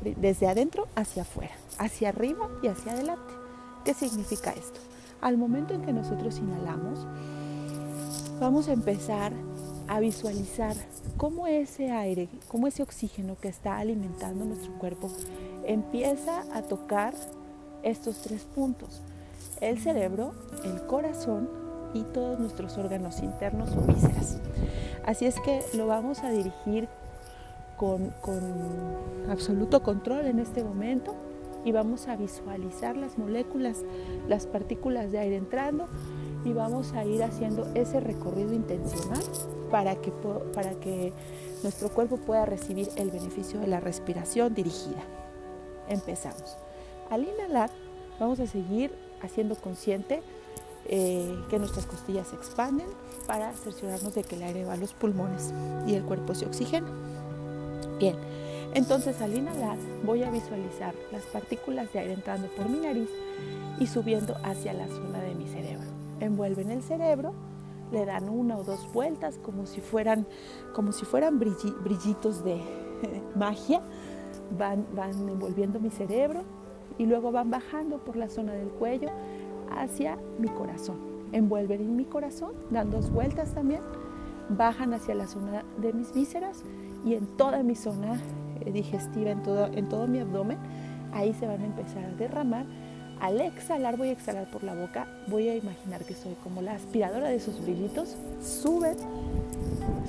desde 0.01 0.49
adentro 0.49 0.89
hacia 0.97 1.23
afuera, 1.23 1.55
hacia 1.79 2.09
arriba 2.09 2.49
y 2.62 2.69
hacia 2.69 2.93
adelante. 2.93 3.33
¿Qué 3.85 3.95
significa 3.95 4.51
esto? 4.51 4.81
Al 5.21 5.39
momento 5.39 5.73
en 5.73 5.83
que 5.83 5.93
nosotros 5.93 6.39
inhalamos, 6.39 7.07
vamos 8.41 8.69
a 8.69 8.73
empezar 8.73 9.33
a 9.87 10.01
visualizar 10.01 10.75
cómo 11.17 11.47
ese 11.47 11.93
aire, 11.93 12.29
cómo 12.49 12.67
ese 12.67 12.83
oxígeno 12.83 13.37
que 13.41 13.49
está 13.49 13.79
alimentando 13.79 14.45
nuestro 14.45 14.73
cuerpo 14.79 15.11
empieza 15.65 16.43
a 16.53 16.62
tocar 16.62 17.15
estos 17.85 18.23
tres 18.23 18.43
puntos, 18.43 19.01
el 19.61 19.81
cerebro, 19.81 20.35
el 20.65 20.87
corazón 20.87 21.49
y 21.95 22.03
todos 22.03 22.41
nuestros 22.41 22.79
órganos 22.79 23.23
internos 23.23 23.71
o 23.77 23.81
vísceras. 23.83 24.39
Así 25.05 25.27
es 25.27 25.39
que 25.41 25.62
lo 25.75 25.87
vamos 25.87 26.21
a 26.21 26.31
dirigir 26.31 26.89
con, 27.83 28.12
absoluto 29.29 29.83
control 29.83 30.27
en 30.27 30.39
este 30.39 30.62
momento 30.62 31.17
y 31.65 31.73
vamos 31.73 32.07
a 32.07 32.17
visualizar 32.17 32.97
las 32.97 33.19
moléculas, 33.19 33.79
las 34.29 34.47
partículas 34.47 35.11
de 35.11 35.19
aire 35.19 35.37
entrando 35.37 35.87
y 36.45 36.53
vamos 36.53 36.93
a 36.93 37.05
ir 37.05 37.25
haciendo 37.25 37.69
ese 37.75 37.99
recorrido 37.99 38.53
intencional 38.53 39.23
para 39.71 39.97
que, 39.97 40.12
para 40.55 40.75
que 40.75 41.12
nuestro 41.65 41.89
cuerpo 41.89 42.19
pueda 42.19 42.47
recibir 42.47 42.89
el 42.97 43.11
beneficio 43.11 43.59
de 43.59 43.67
la 43.67 43.81
respiración 43.81 44.55
dirigida. 44.55 45.03
Empezamos. 45.89 46.57
Al 47.11 47.25
inhalar 47.25 47.71
vamos 48.21 48.39
a 48.39 48.47
seguir 48.47 48.93
haciendo 49.23 49.57
consciente 49.57 50.23
eh, 50.87 51.37
que 51.51 51.59
nuestras 51.59 51.87
costillas 51.87 52.29
se 52.29 52.37
expanden 52.37 52.87
para 53.27 53.53
cerciorarnos 53.53 54.15
de 54.15 54.23
que 54.23 54.37
el 54.37 54.43
aire 54.43 54.65
va 54.65 54.75
a 54.75 54.77
los 54.77 54.95
pulmones 54.95 55.53
y 55.87 55.95
el 55.95 56.05
cuerpo 56.05 56.37
se 56.37 56.47
oxigena. 56.47 56.89
Bien, 58.02 58.16
entonces 58.75 59.23
al 59.23 59.32
inhalar 59.32 59.78
voy 60.02 60.25
a 60.25 60.30
visualizar 60.32 60.92
las 61.12 61.23
partículas 61.26 61.92
de 61.92 62.00
aire 62.00 62.14
entrando 62.14 62.49
por 62.49 62.68
mi 62.68 62.80
nariz 62.80 63.09
y 63.78 63.87
subiendo 63.87 64.35
hacia 64.42 64.73
la 64.73 64.88
zona 64.88 65.21
de 65.21 65.37
mi 65.37 65.47
cerebro. 65.47 65.87
Envuelven 66.18 66.73
el 66.73 66.82
cerebro, 66.82 67.32
le 67.92 68.04
dan 68.04 68.28
una 68.28 68.56
o 68.59 68.64
dos 68.64 68.92
vueltas 68.92 69.38
como 69.38 69.66
si 69.66 69.80
fueran, 69.80 70.26
como 70.75 70.90
si 70.90 71.04
fueran 71.04 71.38
brillitos 71.38 72.42
de 72.42 72.61
magia, 73.37 73.80
van, 74.59 74.85
van 74.97 75.12
envolviendo 75.28 75.78
mi 75.78 75.90
cerebro 75.90 76.42
y 76.99 77.06
luego 77.06 77.30
van 77.30 77.52
bajando 77.52 77.99
por 77.99 78.16
la 78.16 78.28
zona 78.28 78.52
del 78.52 78.71
cuello 78.71 79.11
hacia 79.71 80.18
mi 80.40 80.49
corazón. 80.49 80.97
Envuelven 81.30 81.80
en 81.80 81.94
mi 81.94 82.04
corazón, 82.04 82.50
dan 82.68 82.90
dos 82.90 83.12
vueltas 83.12 83.54
también, 83.54 83.80
bajan 84.49 84.92
hacia 84.92 85.14
la 85.14 85.28
zona 85.28 85.64
de 85.80 85.92
mis 85.92 86.12
vísceras 86.12 86.64
y 87.04 87.14
en 87.14 87.26
toda 87.37 87.62
mi 87.62 87.75
zona 87.75 88.21
eh, 88.61 88.73
digestiva, 88.73 89.30
en 89.30 89.42
todo, 89.42 89.66
en 89.66 89.88
todo 89.88 90.06
mi 90.06 90.18
abdomen, 90.18 90.59
ahí 91.12 91.35
se 91.35 91.47
van 91.47 91.61
a 91.61 91.64
empezar 91.64 92.04
a 92.04 92.11
derramar. 92.12 92.66
Al 93.21 93.40
exhalar 93.40 93.97
voy 93.97 94.09
a 94.09 94.12
exhalar 94.12 94.50
por 94.50 94.64
la 94.64 94.75
boca, 94.75 95.06
voy 95.28 95.49
a 95.49 95.54
imaginar 95.54 96.04
que 96.04 96.14
soy 96.14 96.35
como 96.42 96.61
la 96.61 96.73
aspiradora 96.73 97.28
de 97.28 97.37
esos 97.37 97.62
brillitos, 97.62 98.16
suben, 98.42 98.97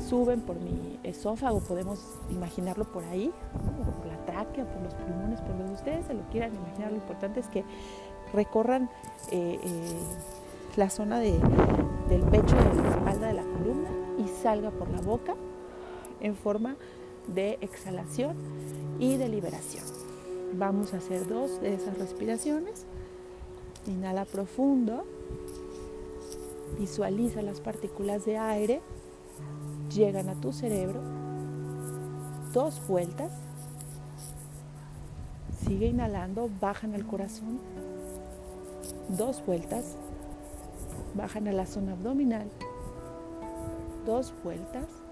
suben 0.09 0.41
por 0.41 0.59
mi 0.59 1.00
esófago, 1.03 1.59
podemos 1.59 2.00
imaginarlo 2.31 2.85
por 2.85 3.03
ahí, 3.03 3.31
por 3.53 4.07
la 4.07 4.17
tráquea, 4.25 4.65
por 4.65 4.81
los 4.81 4.95
pulmones, 4.95 5.41
por 5.41 5.55
donde 5.55 5.73
ustedes 5.73 6.07
se 6.07 6.15
lo 6.15 6.23
quieran 6.31 6.55
imaginar, 6.55 6.91
lo 6.91 6.97
importante 6.97 7.39
es 7.39 7.47
que 7.50 7.63
recorran 8.33 8.89
eh, 9.31 9.59
eh, 9.63 9.81
la 10.75 10.89
zona 10.89 11.19
del 11.19 11.39
pecho, 12.31 12.55
de 12.55 12.81
la 12.81 12.89
espalda, 12.89 13.27
de 13.27 13.33
la 13.33 13.43
columna 13.43 13.89
y 14.17 14.27
salga 14.27 14.71
por 14.71 14.89
la 14.89 15.01
boca 15.01 15.35
en 16.24 16.36
forma 16.36 16.75
de 17.27 17.60
exhalación 17.62 18.36
y 19.00 19.18
de 19.18 19.30
liberación. 19.30 19.84
Vamos 20.56 20.94
a 20.94 20.98
hacer 20.98 21.27
dos 21.27 21.62
de 21.62 21.74
esas 21.75 21.98
respiraciones. 21.98 22.86
Inhala 23.88 24.25
profundo. 24.25 25.03
Visualiza 26.80 27.42
las 27.42 27.60
partículas 27.60 28.25
de 28.25 28.38
aire. 28.38 28.82
Llegan 29.94 30.30
a 30.30 30.36
tu 30.36 30.53
cerebro. 30.53 31.01
Dos 32.53 32.86
vueltas. 32.88 33.32
Sigue 35.65 35.88
inhalando, 35.88 36.50
bajan 36.62 36.94
al 36.94 37.06
corazón. 37.06 37.60
Dos 39.10 39.44
vueltas. 39.46 39.98
Bajan 41.15 41.48
a 41.48 41.51
la 41.51 41.65
zona 41.65 41.94
abdominal. 41.94 42.50
Dos 44.06 44.34
vueltas. 44.44 45.02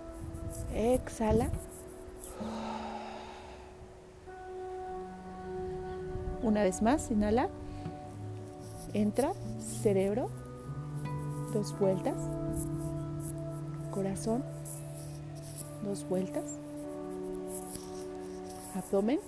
Exhala. 0.73 1.49
Una 6.43 6.63
vez 6.63 6.81
más, 6.81 7.11
inhala. 7.11 7.49
Entra, 8.93 9.33
cerebro, 9.59 10.29
dos 11.53 11.77
vueltas, 11.79 12.15
corazón, 13.91 14.43
dos 15.83 16.07
vueltas, 16.09 16.43
abdomen, 18.75 19.19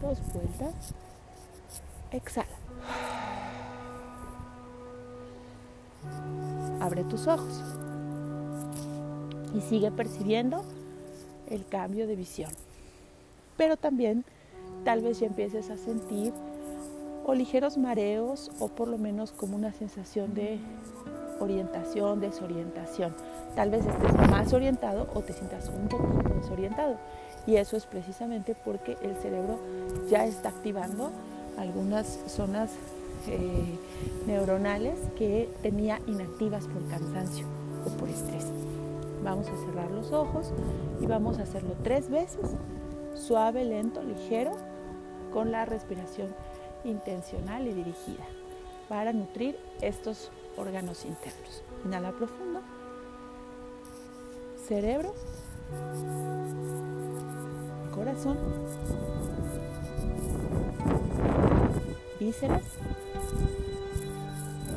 dos 0.00 0.18
vueltas, 0.32 0.94
exhala. 2.10 2.48
Abre 6.80 7.04
tus 7.04 7.26
ojos 7.26 7.75
y 9.56 9.60
sigue 9.62 9.90
percibiendo 9.90 10.62
el 11.48 11.66
cambio 11.66 12.06
de 12.06 12.14
visión. 12.14 12.50
Pero 13.56 13.76
también 13.76 14.24
tal 14.84 15.00
vez 15.00 15.20
ya 15.20 15.26
empieces 15.26 15.70
a 15.70 15.76
sentir 15.76 16.32
o 17.24 17.34
ligeros 17.34 17.78
mareos 17.78 18.50
o 18.60 18.68
por 18.68 18.88
lo 18.88 18.98
menos 18.98 19.32
como 19.32 19.56
una 19.56 19.72
sensación 19.72 20.34
de 20.34 20.58
orientación, 21.40 22.20
desorientación. 22.20 23.14
Tal 23.54 23.70
vez 23.70 23.86
estés 23.86 24.30
más 24.30 24.52
orientado 24.52 25.08
o 25.14 25.22
te 25.22 25.32
sientas 25.32 25.68
un 25.70 25.88
poquito 25.88 26.34
desorientado. 26.34 26.96
Y 27.46 27.56
eso 27.56 27.76
es 27.76 27.86
precisamente 27.86 28.54
porque 28.64 28.96
el 29.02 29.16
cerebro 29.16 29.58
ya 30.10 30.26
está 30.26 30.50
activando 30.50 31.10
algunas 31.56 32.20
zonas 32.26 32.72
eh, 33.28 33.78
neuronales 34.26 34.98
que 35.16 35.48
tenía 35.62 36.00
inactivas 36.06 36.66
por 36.66 36.86
cansancio 36.88 37.46
o 37.86 37.90
por 37.96 38.08
estrés. 38.08 38.46
Vamos 39.26 39.48
a 39.48 39.56
cerrar 39.56 39.90
los 39.90 40.12
ojos 40.12 40.52
y 41.00 41.06
vamos 41.06 41.40
a 41.40 41.42
hacerlo 41.42 41.74
tres 41.82 42.08
veces, 42.08 42.54
suave, 43.16 43.64
lento, 43.64 44.00
ligero, 44.04 44.52
con 45.32 45.50
la 45.50 45.64
respiración 45.64 46.32
intencional 46.84 47.66
y 47.66 47.72
dirigida 47.72 48.24
para 48.88 49.12
nutrir 49.12 49.58
estos 49.80 50.30
órganos 50.56 51.04
internos. 51.04 51.64
Inhala 51.84 52.12
profundo. 52.12 52.60
Cerebro. 54.64 55.12
Corazón. 57.92 58.38
Vísceras. 62.20 62.62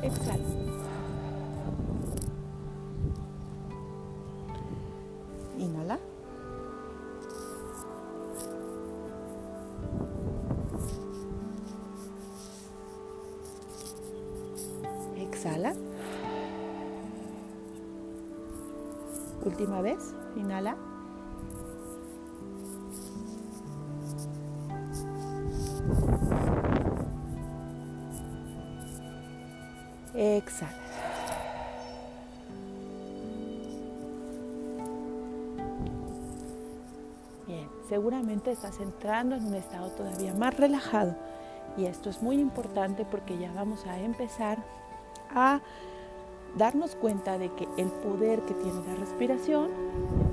Exhala. 0.01 0.68
Exhala. 30.13 30.72
Bien, 37.48 37.68
seguramente 37.88 38.51
estás 38.51 38.80
entrando 38.80 39.36
en 39.36 39.46
un 39.46 39.56
estado 39.56 39.89
todavía 39.92 40.34
más 40.34 40.58
relajado 40.58 41.16
y 41.78 41.86
esto 41.86 42.10
es 42.10 42.22
muy 42.22 42.39
importante 42.39 43.06
porque 43.06 43.38
ya 43.38 43.51
vamos 43.54 43.86
a 43.86 44.00
empezar 44.00 44.58
a 45.34 45.62
darnos 46.58 46.96
cuenta 46.96 47.38
de 47.38 47.54
que 47.54 47.68
el 47.78 47.88
poder 47.88 48.42
que 48.42 48.54
tiene 48.56 48.86
la 48.88 48.96
respiración 48.96 49.70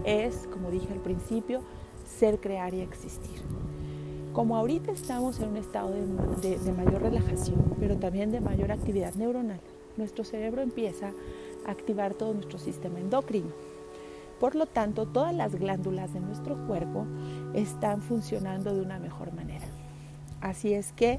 es, 0.04 0.46
como 0.52 0.70
dije 0.70 0.92
al 0.92 1.00
principio, 1.00 1.62
ser, 2.06 2.40
crear 2.40 2.72
y 2.74 2.80
existir. 2.80 3.42
Como 4.36 4.54
ahorita 4.54 4.92
estamos 4.92 5.40
en 5.40 5.48
un 5.48 5.56
estado 5.56 5.92
de, 6.42 6.72
mayor 6.72 7.00
relajación, 7.00 7.74
pero 7.80 7.96
también 7.96 8.30
de 8.30 8.42
mayor 8.42 8.70
actividad 8.70 9.14
neuronal, 9.14 9.60
nuestro 9.96 10.24
cerebro 10.24 10.60
empieza 10.60 11.14
a 11.66 11.70
activar 11.70 12.12
todo 12.12 12.34
nuestro 12.34 12.58
sistema 12.58 13.00
endocrino. 13.00 13.48
Por 14.38 14.54
lo 14.54 14.66
tanto, 14.66 15.06
todas 15.06 15.34
las 15.34 15.54
glándulas 15.54 16.12
de 16.12 16.20
nuestro 16.20 16.66
cuerpo 16.66 17.06
están 17.54 18.02
funcionando 18.02 18.74
de 18.74 18.82
una 18.82 18.98
mejor 18.98 19.32
manera. 19.32 19.64
Así 20.42 20.74
es 20.74 20.92
que 20.92 21.18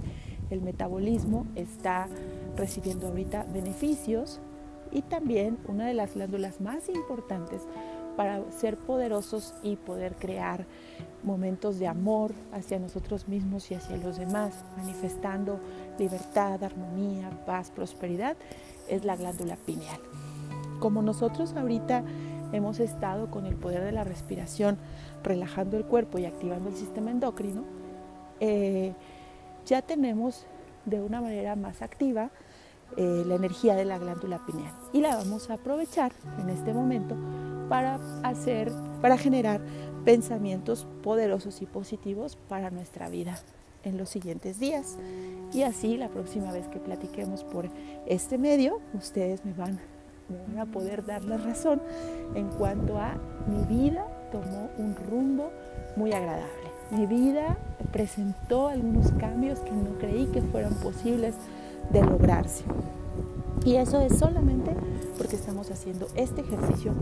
el 0.52 0.62
metabolismo 0.62 1.48
está 1.56 2.10
recibiendo 2.56 3.08
ahorita 3.08 3.48
beneficios 3.52 4.40
y 4.92 5.02
también 5.02 5.58
una 5.68 5.88
de 5.88 5.96
las 5.96 6.14
glándulas 6.14 6.62
más 6.62 6.88
importantes 6.88 7.64
para 8.18 8.42
ser 8.52 8.78
poderosos 8.78 9.54
y 9.62 9.76
poder 9.76 10.16
crear 10.16 10.66
momentos 11.24 11.78
de 11.78 11.88
amor 11.88 12.34
hacia 12.52 12.80
nosotros 12.80 13.28
mismos 13.28 13.70
y 13.70 13.76
hacia 13.76 13.96
los 13.98 14.18
demás, 14.18 14.66
manifestando 14.76 15.60
libertad, 16.00 16.62
armonía, 16.64 17.30
paz, 17.46 17.70
prosperidad, 17.70 18.36
es 18.90 19.06
la 19.06 19.16
glándula 19.16 19.56
pineal. 19.56 20.00
Como 20.80 21.04
nosotros 21.04 21.54
ahorita 21.54 22.04
hemos 22.52 22.80
estado 22.80 23.30
con 23.30 23.46
el 23.46 23.56
poder 23.56 23.84
de 23.84 23.92
la 23.92 24.04
respiración, 24.04 24.78
relajando 25.24 25.78
el 25.78 25.86
cuerpo 25.86 26.18
y 26.18 26.26
activando 26.26 26.70
el 26.70 26.76
sistema 26.76 27.12
endocrino, 27.12 27.64
eh, 28.40 28.94
ya 29.66 29.84
tenemos 29.84 30.48
de 30.86 31.02
una 31.02 31.22
manera 31.22 31.56
más 31.56 31.84
activa 31.84 32.32
eh, 32.96 33.24
la 33.28 33.36
energía 33.36 33.76
de 33.76 33.86
la 33.86 34.00
glándula 34.00 34.44
pineal 34.46 34.74
y 34.94 35.02
la 35.02 35.18
vamos 35.18 35.50
a 35.50 35.56
aprovechar 35.56 36.14
en 36.40 36.50
este 36.50 36.74
momento 36.74 37.16
para 37.70 38.00
hacer, 38.24 38.72
para 39.02 39.18
generar 39.18 39.62
pensamientos 40.06 40.88
poderosos 41.04 41.62
y 41.62 41.66
positivos 41.66 42.38
para 42.48 42.70
nuestra 42.72 43.10
vida 43.10 43.38
en 43.84 43.98
los 43.98 44.10
siguientes 44.10 44.60
días. 44.60 44.98
Y 45.54 45.64
así 45.64 45.98
la 45.98 46.10
próxima 46.10 46.52
vez 46.52 46.68
que 46.68 46.80
platiquemos 46.80 47.44
por 47.44 47.70
este 48.06 48.38
medio, 48.38 48.80
ustedes 48.94 49.44
me 49.46 49.54
van, 49.54 49.80
me 50.30 50.38
van 50.48 50.60
a 50.60 50.72
poder 50.72 51.06
dar 51.06 51.24
la 51.24 51.38
razón 51.38 51.82
en 52.36 52.48
cuanto 52.50 52.98
a 52.98 53.16
mi 53.48 53.64
vida 53.66 54.06
tomó 54.32 54.70
un 54.78 54.96
rumbo 54.96 55.52
muy 55.96 56.14
agradable. 56.14 56.68
Mi 56.92 57.06
vida 57.06 57.58
presentó 57.92 58.70
algunos 58.70 59.12
cambios 59.14 59.60
que 59.60 59.72
no 59.72 59.98
creí 59.98 60.28
que 60.28 60.42
fueran 60.42 60.74
posibles 60.76 61.36
de 61.92 62.04
lograrse. 62.04 62.64
Y 63.66 63.76
eso 63.76 64.00
es 64.02 64.18
solamente 64.18 64.76
porque 65.18 65.36
estamos 65.36 65.72
haciendo 65.72 66.08
este 66.16 66.42
ejercicio 66.42 66.94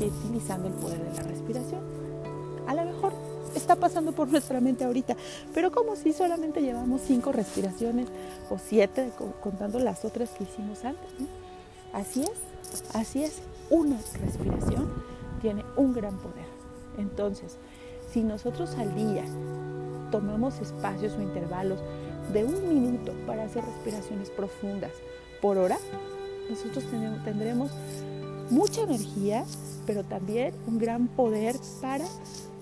y 0.00 0.06
utilizando 0.06 0.68
el 0.68 0.74
poder 0.74 1.02
de 1.02 1.14
la 1.16 1.22
respiración. 1.22 1.80
A 2.66 2.74
lo 2.74 2.84
mejor 2.84 3.12
está 3.54 3.76
pasando 3.76 4.12
por 4.12 4.28
nuestra 4.28 4.60
mente 4.60 4.84
ahorita, 4.84 5.16
pero 5.52 5.70
como 5.70 5.96
si 5.96 6.12
solamente 6.12 6.62
llevamos 6.62 7.02
cinco 7.02 7.32
respiraciones 7.32 8.08
o 8.50 8.58
siete, 8.58 9.10
contando 9.42 9.78
las 9.78 10.04
otras 10.04 10.30
que 10.30 10.44
hicimos 10.44 10.84
antes. 10.84 11.10
Así 11.92 12.22
es, 12.22 12.94
así 12.94 13.22
es. 13.22 13.42
Una 13.70 13.98
respiración 14.20 14.90
tiene 15.40 15.64
un 15.76 15.92
gran 15.92 16.16
poder. 16.18 16.46
Entonces, 16.98 17.56
si 18.10 18.22
nosotros 18.22 18.74
al 18.76 18.94
día 18.94 19.24
tomamos 20.10 20.60
espacios 20.60 21.14
o 21.14 21.22
intervalos 21.22 21.80
de 22.32 22.44
un 22.44 22.68
minuto 22.68 23.12
para 23.26 23.44
hacer 23.44 23.64
respiraciones 23.64 24.30
profundas 24.30 24.92
por 25.44 25.58
hora, 25.58 25.76
nosotros 26.48 26.86
tendremos 27.22 27.70
mucha 28.48 28.80
energía, 28.80 29.44
pero 29.86 30.02
también 30.02 30.54
un 30.66 30.78
gran 30.78 31.06
poder 31.06 31.56
para 31.82 32.06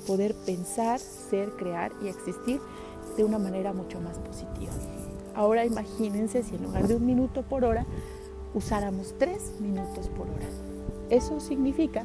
poder 0.05 0.35
pensar, 0.35 0.99
ser, 0.99 1.51
crear 1.51 1.93
y 2.03 2.09
existir 2.09 2.59
de 3.17 3.23
una 3.23 3.39
manera 3.39 3.73
mucho 3.73 4.01
más 4.01 4.19
positiva. 4.19 4.73
Ahora 5.37 5.65
imagínense 5.65 6.43
si 6.43 6.57
en 6.57 6.65
lugar 6.65 6.89
de 6.89 6.97
un 6.97 7.07
minuto 7.07 7.43
por 7.43 7.65
hora 7.65 7.87
usáramos 8.53 9.15
tres 9.17 9.53
minutos 9.61 10.09
por 10.09 10.27
hora. 10.27 10.49
Eso 11.09 11.39
significa 11.39 12.05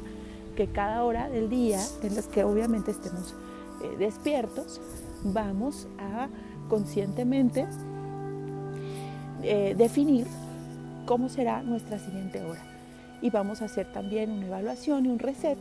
que 0.54 0.68
cada 0.68 1.02
hora 1.02 1.28
del 1.28 1.50
día 1.50 1.80
en 2.04 2.14
las 2.14 2.28
que 2.28 2.44
obviamente 2.44 2.92
estemos 2.92 3.34
eh, 3.82 3.96
despiertos, 3.98 4.80
vamos 5.24 5.88
a 5.98 6.28
conscientemente 6.68 7.66
eh, 9.42 9.74
definir 9.76 10.28
cómo 11.08 11.30
será 11.30 11.62
nuestra 11.62 11.98
siguiente 11.98 12.42
hora. 12.44 12.60
Y 13.22 13.30
vamos 13.30 13.62
a 13.62 13.64
hacer 13.64 13.90
también 13.90 14.30
una 14.30 14.46
evaluación 14.46 15.06
y 15.06 15.08
un 15.08 15.18
reset 15.18 15.56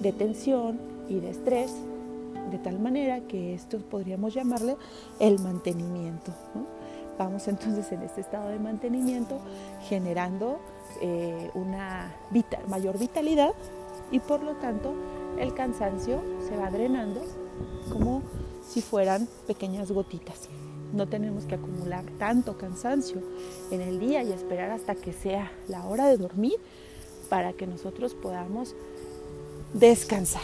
de 0.00 0.12
tensión 0.12 0.78
y 1.08 1.20
de 1.20 1.30
estrés, 1.30 1.70
de 2.50 2.58
tal 2.58 2.78
manera 2.78 3.20
que 3.20 3.54
esto 3.54 3.78
podríamos 3.78 4.32
llamarle 4.32 4.76
el 5.20 5.38
mantenimiento. 5.38 6.32
Vamos 7.18 7.46
entonces 7.46 7.92
en 7.92 8.02
este 8.02 8.22
estado 8.22 8.48
de 8.48 8.58
mantenimiento 8.58 9.38
generando 9.86 10.58
eh, 11.02 11.50
una 11.54 12.14
mayor 12.68 12.98
vitalidad 12.98 13.52
y 14.10 14.20
por 14.20 14.42
lo 14.42 14.54
tanto 14.56 14.94
el 15.38 15.52
cansancio 15.52 16.22
se 16.48 16.56
va 16.56 16.70
drenando 16.70 17.22
como 17.92 18.22
si 18.66 18.80
fueran 18.80 19.28
pequeñas 19.46 19.92
gotitas. 19.92 20.48
No 20.92 21.06
tenemos 21.08 21.44
que 21.44 21.56
acumular 21.56 22.04
tanto 22.18 22.56
cansancio 22.56 23.20
en 23.70 23.80
el 23.80 23.98
día 23.98 24.22
y 24.22 24.32
esperar 24.32 24.70
hasta 24.70 24.94
que 24.94 25.12
sea 25.12 25.50
la 25.68 25.84
hora 25.84 26.06
de 26.06 26.16
dormir 26.16 26.56
para 27.28 27.52
que 27.52 27.66
nosotros 27.66 28.14
podamos 28.14 28.74
descansar. 29.74 30.42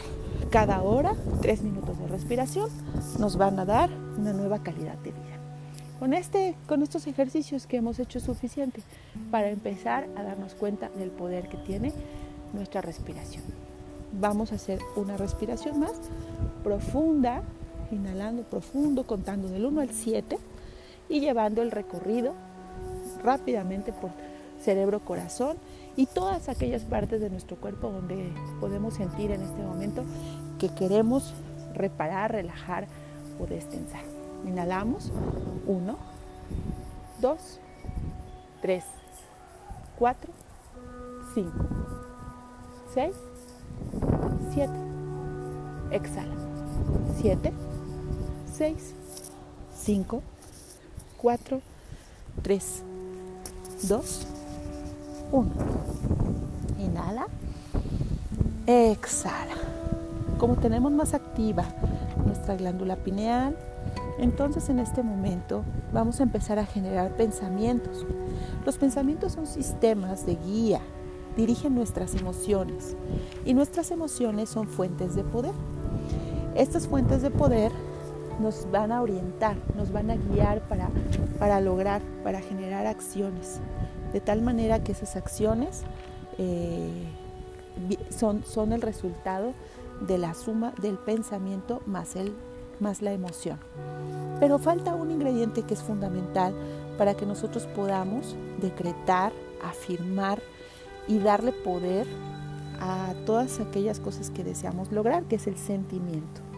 Cada 0.50 0.82
hora, 0.82 1.14
tres 1.40 1.62
minutos 1.62 1.98
de 1.98 2.06
respiración, 2.08 2.68
nos 3.18 3.36
van 3.36 3.58
a 3.58 3.64
dar 3.64 3.90
una 4.18 4.32
nueva 4.32 4.62
calidad 4.62 4.98
de 4.98 5.12
vida. 5.12 5.38
Con, 5.98 6.14
este, 6.14 6.56
con 6.66 6.82
estos 6.82 7.06
ejercicios 7.06 7.66
que 7.66 7.76
hemos 7.76 7.98
hecho 7.98 8.18
es 8.18 8.24
suficiente 8.24 8.82
para 9.30 9.50
empezar 9.50 10.08
a 10.16 10.22
darnos 10.24 10.54
cuenta 10.54 10.90
del 10.90 11.10
poder 11.10 11.48
que 11.48 11.56
tiene 11.58 11.92
nuestra 12.52 12.80
respiración. 12.80 13.44
Vamos 14.20 14.52
a 14.52 14.56
hacer 14.56 14.80
una 14.96 15.16
respiración 15.16 15.80
más 15.80 15.92
profunda 16.62 17.42
inhalando 17.94 18.42
profundo, 18.42 19.04
contando 19.04 19.48
del 19.48 19.64
1 19.66 19.80
al 19.80 19.90
7 19.90 20.38
y 21.08 21.20
llevando 21.20 21.62
el 21.62 21.70
recorrido 21.70 22.34
rápidamente 23.22 23.92
por 23.92 24.10
cerebro, 24.60 25.00
corazón 25.00 25.56
y 25.96 26.06
todas 26.06 26.48
aquellas 26.48 26.82
partes 26.82 27.20
de 27.20 27.30
nuestro 27.30 27.56
cuerpo 27.56 27.90
donde 27.90 28.32
podemos 28.60 28.94
sentir 28.94 29.30
en 29.30 29.42
este 29.42 29.62
momento 29.62 30.04
que 30.58 30.68
queremos 30.68 31.34
reparar, 31.74 32.32
relajar 32.32 32.86
o 33.40 33.46
destensar. 33.46 34.02
Inhalamos 34.46 35.12
1, 35.66 35.96
2, 37.20 37.60
3, 38.62 38.84
4, 39.98 40.32
5, 41.34 41.50
6, 42.94 43.14
7. 44.54 44.72
Exhala. 45.90 46.34
7, 47.20 47.52
6, 48.62 48.76
5, 49.74 50.22
4, 51.20 51.60
3, 52.42 52.82
2, 53.88 54.26
1. 55.32 55.50
Inhala. 56.78 57.26
Exhala. 58.68 59.56
Como 60.38 60.54
tenemos 60.58 60.92
más 60.92 61.12
activa 61.12 61.64
nuestra 62.24 62.54
glándula 62.54 62.94
pineal, 62.94 63.56
entonces 64.20 64.68
en 64.68 64.78
este 64.78 65.02
momento 65.02 65.64
vamos 65.92 66.20
a 66.20 66.22
empezar 66.22 66.60
a 66.60 66.64
generar 66.64 67.16
pensamientos. 67.16 68.06
Los 68.64 68.78
pensamientos 68.78 69.32
son 69.32 69.48
sistemas 69.48 70.24
de 70.24 70.36
guía, 70.36 70.80
dirigen 71.36 71.74
nuestras 71.74 72.14
emociones 72.14 72.94
y 73.44 73.54
nuestras 73.54 73.90
emociones 73.90 74.50
son 74.50 74.68
fuentes 74.68 75.16
de 75.16 75.24
poder. 75.24 75.52
Estas 76.54 76.86
fuentes 76.86 77.22
de 77.22 77.30
poder 77.30 77.72
nos 78.42 78.70
van 78.70 78.92
a 78.92 79.00
orientar, 79.00 79.56
nos 79.76 79.92
van 79.92 80.10
a 80.10 80.16
guiar 80.16 80.60
para, 80.68 80.90
para 81.38 81.60
lograr, 81.60 82.02
para 82.24 82.40
generar 82.40 82.86
acciones, 82.86 83.60
de 84.12 84.20
tal 84.20 84.42
manera 84.42 84.82
que 84.82 84.92
esas 84.92 85.16
acciones 85.16 85.82
eh, 86.38 87.06
son, 88.10 88.44
son 88.44 88.72
el 88.72 88.82
resultado 88.82 89.52
de 90.00 90.18
la 90.18 90.34
suma 90.34 90.72
del 90.82 90.98
pensamiento 90.98 91.80
más, 91.86 92.16
el, 92.16 92.34
más 92.80 93.00
la 93.00 93.12
emoción. 93.12 93.58
Pero 94.40 94.58
falta 94.58 94.94
un 94.94 95.10
ingrediente 95.10 95.62
que 95.62 95.74
es 95.74 95.82
fundamental 95.82 96.52
para 96.98 97.14
que 97.14 97.24
nosotros 97.24 97.66
podamos 97.68 98.36
decretar, 98.60 99.32
afirmar 99.62 100.42
y 101.06 101.18
darle 101.18 101.52
poder 101.52 102.06
a 102.80 103.14
todas 103.24 103.60
aquellas 103.60 104.00
cosas 104.00 104.30
que 104.30 104.42
deseamos 104.42 104.90
lograr, 104.90 105.22
que 105.24 105.36
es 105.36 105.46
el 105.46 105.56
sentimiento. 105.56 106.51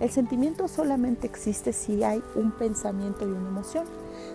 El 0.00 0.10
sentimiento 0.10 0.68
solamente 0.68 1.26
existe 1.26 1.72
si 1.72 2.04
hay 2.04 2.22
un 2.34 2.52
pensamiento 2.52 3.26
y 3.26 3.30
una 3.30 3.48
emoción, 3.48 3.84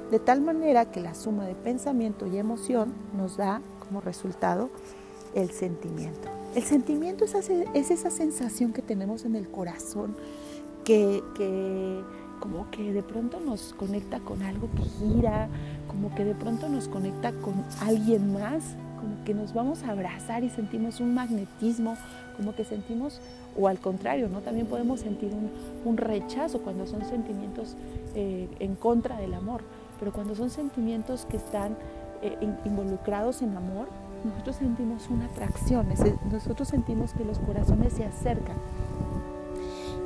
de 0.10 0.20
tal 0.20 0.42
manera 0.42 0.92
que 0.92 1.02
la 1.02 1.14
suma 1.14 1.46
de 1.46 1.56
pensamiento 1.56 2.26
y 2.26 2.38
emoción 2.38 2.94
nos 3.16 3.38
da 3.38 3.62
como 3.80 4.02
resultado 4.02 4.70
el 5.36 5.52
sentimiento. 5.52 6.30
El 6.56 6.64
sentimiento 6.64 7.26
es, 7.26 7.36
esa 7.92 8.10
sensación 8.10 8.74
que 8.74 8.82
tenemos 8.82 9.24
en 9.24 9.36
el 9.36 9.50
corazón 9.50 10.16
que, 10.84 11.24
que 11.36 12.02
como 12.40 12.70
que 12.72 12.92
de 12.92 13.04
pronto 13.04 13.40
nos 13.40 13.74
conecta 13.74 14.20
con 14.20 14.42
algo 14.42 14.68
que 14.76 14.84
gira, 14.84 15.48
como 15.88 16.14
que 16.16 16.26
de 16.26 16.36
pronto 16.36 16.68
nos 16.68 16.88
conecta 16.88 17.32
con 17.34 17.54
alguien 17.80 18.34
más, 18.34 18.64
como 19.02 19.24
que 19.26 19.34
nos 19.34 19.54
vamos 19.54 19.84
a 19.84 19.92
abrazar 19.92 20.44
y 20.44 20.50
sentimos 20.50 21.00
un 21.00 21.14
magnetismo, 21.14 21.98
como 22.38 22.56
que 22.56 22.64
sentimos, 22.64 23.20
o 23.60 23.68
al 23.68 23.80
contrario, 23.80 24.30
¿no? 24.30 24.42
También 24.42 24.68
podemos 24.68 25.02
sentir 25.02 25.32
un, 25.84 25.98
rechazo 25.98 26.62
cuando 26.62 26.88
son 26.88 27.04
sentimientos 27.06 27.76
eh, 28.16 28.48
en 28.60 28.76
contra 28.76 29.18
del 29.18 29.34
amor, 29.34 29.62
pero 30.00 30.14
cuando 30.14 30.36
son 30.36 30.50
sentimientos 30.50 31.26
que 31.26 31.38
están 31.38 31.76
eh, 32.22 32.38
involucrados 32.64 33.42
en 33.42 33.58
amor, 33.58 33.88
nosotros 34.24 34.56
sentimos 34.58 35.10
una 35.10 35.26
atracción, 35.26 35.88
nosotros 36.32 36.68
sentimos 36.68 37.14
que 37.14 37.26
los 37.26 37.40
corazones 37.40 37.94
se 37.94 38.06
acercan. 38.06 38.56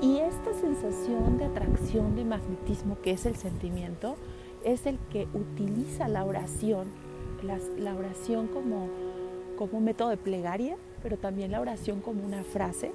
Y 0.01 0.19
esta 0.19 0.53
sensación 0.53 1.38
de 1.38 1.45
atracción, 1.45 2.15
de 2.15 2.23
magnetismo 2.23 2.97
que 3.01 3.12
es 3.12 3.25
el 3.25 3.36
sentimiento, 3.36 4.15
es 4.63 4.86
el 4.86 4.97
que 5.12 5.27
utiliza 5.34 6.08
la 6.08 6.25
oración, 6.25 6.88
la, 7.45 7.95
oración 7.95 8.47
como, 8.47 8.88
como 9.58 9.79
método 9.79 10.10
de 10.10 10.17
plegaria, 10.17 10.75
pero 11.01 11.17
también 11.17 11.51
la 11.51 11.62
oración 11.62 12.01
como 12.01 12.23
una 12.25 12.43
frase 12.43 12.91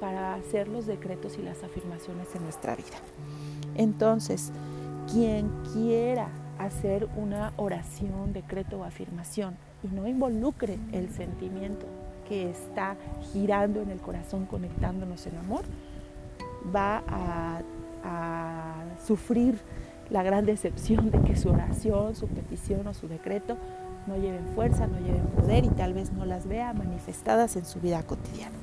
para 0.00 0.34
hacer 0.34 0.68
los 0.68 0.86
decretos 0.86 1.38
y 1.38 1.42
las 1.42 1.62
afirmaciones 1.62 2.34
en 2.34 2.42
nuestra 2.42 2.74
vida. 2.74 2.96
Entonces, 3.76 4.52
quien 5.10 5.48
quiera 5.72 6.28
hacer 6.58 7.08
una 7.16 7.52
oración, 7.56 8.32
decreto 8.32 8.80
o 8.80 8.84
afirmación 8.84 9.56
y 9.82 9.94
no 9.94 10.06
involucre 10.06 10.78
el 10.92 11.08
sentimiento 11.10 11.86
que 12.28 12.50
está 12.50 12.96
girando 13.32 13.80
en 13.82 13.90
el 13.90 14.00
corazón, 14.00 14.46
conectándonos 14.46 15.26
en 15.26 15.36
amor, 15.36 15.62
va 16.74 17.02
a, 17.08 17.62
sufrir 19.06 19.58
la 20.10 20.22
gran 20.22 20.44
decepción 20.44 21.10
de 21.10 21.20
que 21.22 21.36
su 21.36 21.48
oración, 21.50 22.14
su 22.14 22.28
petición 22.28 22.86
o 22.86 22.94
su 22.94 23.08
decreto 23.08 23.56
no 24.06 24.16
lleven 24.16 24.46
fuerza, 24.54 24.86
no 24.86 24.98
lleven 24.98 25.26
poder 25.26 25.64
y 25.64 25.68
tal 25.68 25.94
vez 25.94 26.12
no 26.12 26.24
las 26.24 26.46
vea 26.46 26.72
manifestadas 26.72 27.56
en 27.56 27.64
su 27.64 27.80
vida 27.80 28.02
cotidiana. 28.02 28.56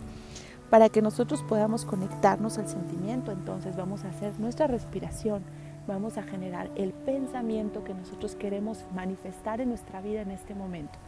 Para 0.70 0.90
que 0.90 1.02
nosotros 1.02 1.44
podamos 1.44 1.86
conectarnos 1.86 2.58
al 2.58 2.68
sentimiento, 2.68 3.32
entonces 3.32 3.76
vamos 3.76 4.04
a 4.06 4.10
hacer 4.10 4.40
nuestra 4.40 4.68
respiración, 4.68 5.44
vamos 5.88 6.18
a 6.18 6.24
generar 6.24 6.70
el 6.76 6.94
pensamiento 6.94 7.84
que 7.84 7.94
nosotros 7.94 8.36
queremos 8.36 8.86
manifestar 8.94 9.62
en 9.62 9.70
nuestra 9.70 10.02
vida 10.02 10.22
en 10.22 10.32
este 10.32 10.54
momento 10.54 11.00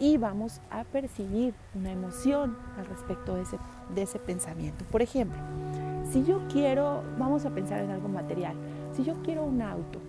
y 0.00 0.16
vamos 0.16 0.60
a 0.70 0.82
percibir 0.82 1.54
una 1.74 1.92
emoción 1.92 2.56
al 2.78 2.86
respecto 2.86 3.34
de 3.34 3.42
ese, 3.42 3.58
de 3.94 4.02
ese 4.02 4.18
pensamiento. 4.18 4.84
Por 4.90 5.02
ejemplo, 5.02 5.38
si 6.10 6.24
yo 6.24 6.40
quiero, 6.48 7.04
vamos 7.18 7.44
a 7.44 7.50
pensar 7.50 7.80
en 7.80 7.90
algo 7.90 8.08
material, 8.08 8.54
si 8.96 9.04
yo 9.04 9.22
quiero 9.22 9.44
un 9.44 9.62
auto, 9.62 10.00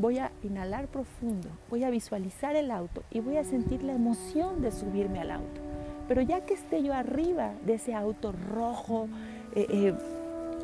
voy 0.00 0.18
a 0.18 0.30
inhalar 0.42 0.86
profundo, 0.86 1.48
voy 1.68 1.84
a 1.84 1.90
visualizar 1.90 2.54
el 2.54 2.70
auto 2.70 3.02
y 3.10 3.20
voy 3.20 3.36
a 3.36 3.44
sentir 3.44 3.82
la 3.82 3.94
emoción 3.94 4.62
de 4.62 4.70
subirme 4.70 5.20
al 5.20 5.32
auto. 5.32 5.60
Pero 6.06 6.22
ya 6.22 6.40
que 6.46 6.54
esté 6.54 6.82
yo 6.82 6.94
arriba 6.94 7.52
de 7.66 7.74
ese 7.74 7.94
auto 7.94 8.32
rojo, 8.32 9.08
eh, 9.54 9.66
eh, 9.68 9.94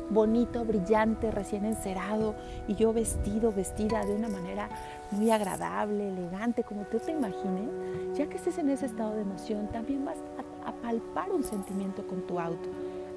bonito, 0.09 0.63
brillante, 0.63 1.31
recién 1.31 1.65
encerado 1.65 2.35
y 2.67 2.75
yo 2.75 2.93
vestido, 2.93 3.51
vestida 3.51 4.05
de 4.05 4.15
una 4.15 4.29
manera 4.29 4.69
muy 5.11 5.29
agradable, 5.31 6.09
elegante, 6.09 6.63
como 6.63 6.83
tú 6.83 6.99
te 6.99 7.11
imagines, 7.11 7.69
ya 8.15 8.27
que 8.27 8.37
estés 8.37 8.57
en 8.57 8.69
ese 8.69 8.85
estado 8.85 9.15
de 9.15 9.21
emoción, 9.21 9.67
también 9.67 10.05
vas 10.05 10.17
a, 10.39 10.45
palpar 10.81 11.31
un 11.31 11.43
sentimiento 11.43 12.05
con 12.05 12.21
tu 12.27 12.39
auto, 12.39 12.69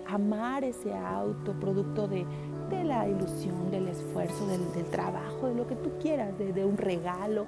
amar 0.07 0.65
ese 0.65 0.95
auto, 0.95 1.53
producto 1.55 2.07
de, 2.09 2.27
la 2.71 3.09
ilusión, 3.09 3.71
del 3.71 3.89
esfuerzo, 3.89 4.47
del, 4.47 4.85
trabajo, 4.87 5.47
de 5.47 5.55
lo 5.55 5.67
que 5.67 5.77
tú 5.77 5.91
quieras, 6.01 6.37
de, 6.39 6.65
un 6.65 6.77
regalo. 6.77 7.47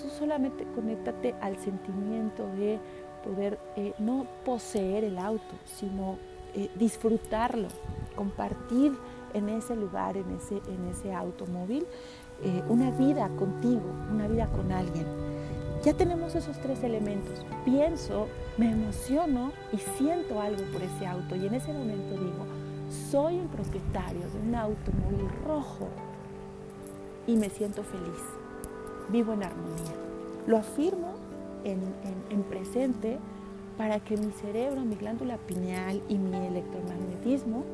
Tú 0.00 0.08
solamente 0.08 0.64
conéctate 0.74 1.34
al 1.40 1.56
sentimiento 1.58 2.46
de 2.56 2.78
poder 3.24 3.58
eh, 3.76 3.92
no 3.98 4.26
poseer 4.44 5.04
el 5.04 5.18
auto, 5.18 5.54
sino 5.64 6.18
eh, 6.54 6.70
disfrutarlo, 6.76 7.68
compartir 8.16 8.92
en 9.34 9.48
ese 9.48 9.76
lugar, 9.76 10.16
en 10.16 10.30
ese, 10.36 10.60
en 10.68 10.84
ese 10.90 11.12
automóvil, 11.12 11.86
eh, 12.42 12.62
una 12.68 12.90
vida 12.92 13.28
contigo, 13.38 13.82
una 14.12 14.28
vida 14.28 14.46
con 14.46 14.70
alguien. 14.72 15.06
Ya 15.84 15.94
tenemos 15.94 16.34
esos 16.34 16.58
tres 16.58 16.82
elementos. 16.82 17.44
Pienso, 17.64 18.26
me 18.56 18.70
emociono 18.70 19.52
y 19.72 19.78
siento 19.96 20.40
algo 20.40 20.62
por 20.72 20.82
ese 20.82 21.06
auto. 21.06 21.36
Y 21.36 21.46
en 21.46 21.54
ese 21.54 21.72
momento 21.72 22.14
digo, 22.14 22.46
soy 22.88 23.38
el 23.38 23.46
propietario 23.46 24.20
de 24.20 24.48
un 24.48 24.54
automóvil 24.54 25.28
rojo 25.46 25.88
y 27.26 27.36
me 27.36 27.50
siento 27.50 27.82
feliz. 27.82 28.22
Vivo 29.10 29.32
en 29.32 29.42
armonía. 29.42 29.94
Lo 30.46 30.56
afirmo 30.56 31.14
en, 31.64 31.80
en 32.30 32.42
presente 32.44 33.18
para 33.76 34.00
que 34.00 34.16
mi 34.16 34.32
cerebro, 34.32 34.80
mi 34.82 34.96
glándula 34.96 35.36
pineal 35.38 36.02
y 36.08 36.18
mi 36.18 36.36
electromagnetismo 36.36 37.64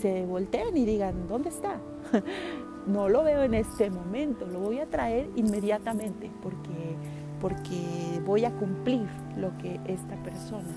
se 0.00 0.26
volteen 0.26 0.76
y 0.76 0.84
digan, 0.84 1.28
¿dónde 1.28 1.48
está? 1.48 1.76
no 2.86 3.08
lo 3.08 3.24
veo 3.24 3.42
en 3.42 3.54
este 3.54 3.90
momento, 3.90 4.46
lo 4.46 4.60
voy 4.60 4.80
a 4.80 4.86
traer 4.86 5.28
inmediatamente 5.36 6.30
porque, 6.42 6.96
porque 7.40 8.20
voy 8.24 8.44
a 8.44 8.50
cumplir 8.52 9.06
lo 9.36 9.56
que 9.58 9.80
esta 9.86 10.16
persona 10.22 10.68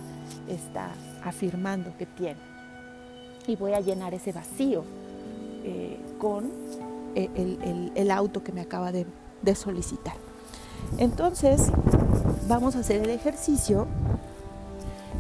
está 0.48 0.92
afirmando 1.24 1.96
que 1.98 2.06
tiene. 2.06 2.40
Y 3.48 3.56
voy 3.56 3.74
a 3.74 3.80
llenar 3.80 4.14
ese 4.14 4.32
vacío 4.32 4.84
eh, 5.64 5.98
con 6.20 6.52
eh, 7.16 7.92
el, 7.96 8.12
auto 8.12 8.44
que 8.44 8.52
me 8.52 8.62
acaba 8.62 8.92
de, 8.92 9.06
solicitar. 9.56 10.16
Entonces, 10.98 11.72
vamos 12.48 12.76
a 12.76 12.80
hacer 12.80 13.02
el 13.02 13.10
ejercicio 13.10 13.88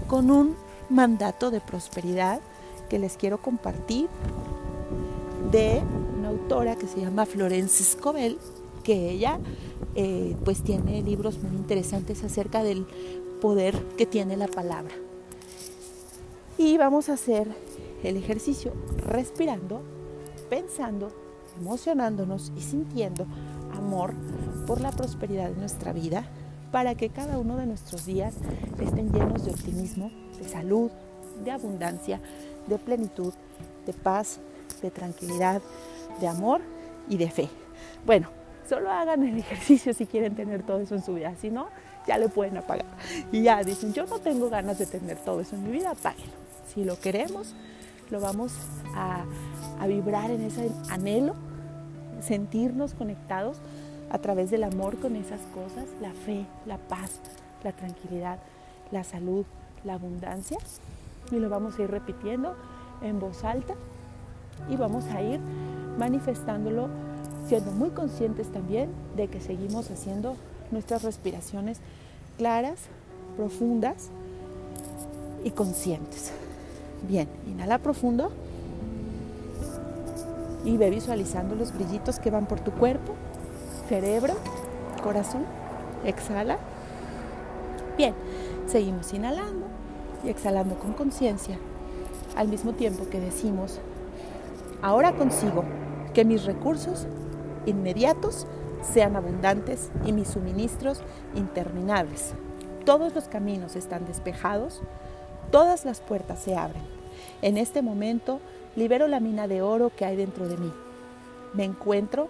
con 0.07 0.31
un 0.31 0.55
mandato 0.89 1.51
de 1.51 1.60
prosperidad 1.60 2.39
que 2.89 2.99
les 2.99 3.17
quiero 3.17 3.41
compartir 3.41 4.07
de 5.51 5.81
una 6.17 6.29
autora 6.29 6.75
que 6.75 6.88
se 6.88 7.01
llama 7.01 7.25
Florence 7.25 7.84
Escobel, 7.84 8.38
que 8.84 9.10
ella 9.10 9.39
eh, 9.95 10.36
pues 10.45 10.62
tiene 10.63 11.01
libros 11.01 11.39
muy 11.39 11.55
interesantes 11.55 12.23
acerca 12.23 12.63
del 12.63 12.86
poder 13.41 13.77
que 13.97 14.05
tiene 14.05 14.38
la 14.38 14.47
palabra. 14.47 14.93
Y 16.57 16.77
vamos 16.77 17.10
a 17.10 17.13
hacer 17.13 17.47
el 18.03 18.17
ejercicio 18.17 18.73
respirando, 19.05 19.81
pensando, 20.49 21.11
emocionándonos 21.59 22.51
y 22.57 22.61
sintiendo 22.61 23.25
amor 23.73 24.13
por 24.67 24.81
la 24.81 24.91
prosperidad 24.91 25.49
de 25.49 25.57
nuestra 25.57 25.93
vida 25.93 26.25
para 26.71 26.95
que 26.95 27.09
cada 27.09 27.37
uno 27.37 27.57
de 27.57 27.65
nuestros 27.65 28.05
días 28.05 28.35
estén 28.79 29.11
llenos 29.11 29.45
de 29.45 29.51
optimismo, 29.51 30.11
de 30.37 30.47
salud, 30.47 30.89
de 31.43 31.51
abundancia, 31.51 32.19
de 32.67 32.77
plenitud, 32.77 33.33
de 33.85 33.93
paz, 33.93 34.39
de 34.81 34.89
tranquilidad, 34.89 35.61
de 36.19 36.27
amor 36.27 36.61
y 37.09 37.17
de 37.17 37.29
fe. 37.29 37.49
Bueno, 38.05 38.29
solo 38.67 38.89
hagan 38.89 39.23
el 39.23 39.37
ejercicio 39.37 39.93
si 39.93 40.05
quieren 40.05 40.35
tener 40.35 40.63
todo 40.63 40.79
eso 40.79 40.95
en 40.95 41.03
su 41.03 41.13
vida, 41.13 41.35
si 41.39 41.49
no, 41.49 41.67
ya 42.07 42.17
le 42.17 42.29
pueden 42.29 42.57
apagar. 42.57 42.85
Y 43.31 43.43
ya 43.43 43.63
dicen, 43.63 43.93
yo 43.93 44.05
no 44.05 44.19
tengo 44.19 44.49
ganas 44.49 44.79
de 44.79 44.85
tener 44.85 45.17
todo 45.17 45.41
eso 45.41 45.55
en 45.55 45.63
mi 45.63 45.71
vida, 45.71 45.91
apáguenlo. 45.91 46.33
Si 46.73 46.83
lo 46.83 46.99
queremos, 46.99 47.53
lo 48.12 48.19
vamos 48.19 48.54
a, 48.95 49.24
a 49.80 49.88
vibrar 49.88 50.30
en 50.30 50.41
ese 50.41 50.69
anhelo, 50.89 51.34
sentirnos 52.21 52.93
conectados 52.93 53.58
a 54.12 54.19
través 54.19 54.52
del 54.52 54.63
amor 54.63 54.97
con 54.97 55.15
esas 55.15 55.39
cosas, 55.54 55.86
la 56.02 56.12
fe, 56.12 56.45
la 56.65 56.78
paz, 56.78 57.19
la 57.63 57.71
tranquilidad, 57.71 58.39
la 58.91 59.04
salud, 59.04 59.45
la 59.84 59.93
abundancia 59.93 60.58
y 61.32 61.38
lo 61.38 61.50
vamos 61.50 61.80
a 61.80 61.84
ir 61.84 61.91
repitiendo 61.91 62.56
en 63.02 63.19
voz 63.19 63.43
alta 63.43 63.74
y 64.69 64.76
vamos 64.76 65.06
a 65.06 65.21
ir 65.21 65.39
manifestándolo 65.97 66.89
siendo 67.47 67.71
muy 67.71 67.89
conscientes 67.89 68.52
también 68.52 68.89
de 69.15 69.28
que 69.28 69.39
seguimos 69.39 69.89
haciendo 69.89 70.36
nuestras 70.71 71.04
respiraciones 71.04 71.80
claras, 72.38 72.80
profundas 73.36 74.10
y 75.43 75.52
conscientes. 75.52 76.32
Bien, 77.07 77.27
inhala 77.47 77.79
profundo 77.79 78.31
y 80.63 80.77
ve 80.77 80.89
visualizando 80.89 81.55
los 81.55 81.73
brillitos 81.73 82.19
que 82.19 82.29
van 82.29 82.45
por 82.45 82.59
tu 82.59 82.71
cuerpo, 82.71 83.13
cerebro, 83.89 84.35
corazón. 85.03 85.43
Exhala. 86.05 86.57
Bien, 87.97 88.13
seguimos 88.67 89.13
inhalando 89.13 89.67
y 90.23 90.29
exhalando 90.29 90.75
con 90.75 90.93
conciencia, 90.93 91.57
al 92.35 92.47
mismo 92.47 92.73
tiempo 92.73 93.09
que 93.09 93.19
decimos, 93.19 93.79
ahora 94.81 95.13
consigo 95.13 95.63
que 96.13 96.25
mis 96.25 96.45
recursos 96.45 97.07
inmediatos 97.65 98.47
sean 98.81 99.15
abundantes 99.15 99.91
y 100.05 100.13
mis 100.13 100.29
suministros 100.29 101.01
interminables. 101.35 102.33
Todos 102.85 103.13
los 103.13 103.25
caminos 103.25 103.75
están 103.75 104.05
despejados, 104.05 104.81
todas 105.51 105.85
las 105.85 105.99
puertas 105.99 106.39
se 106.39 106.55
abren. 106.55 106.81
En 107.41 107.57
este 107.57 107.81
momento 107.81 108.39
libero 108.75 109.07
la 109.07 109.19
mina 109.19 109.47
de 109.47 109.61
oro 109.61 109.91
que 109.95 110.05
hay 110.05 110.15
dentro 110.15 110.47
de 110.47 110.57
mí. 110.57 110.71
Me 111.53 111.65
encuentro 111.65 112.29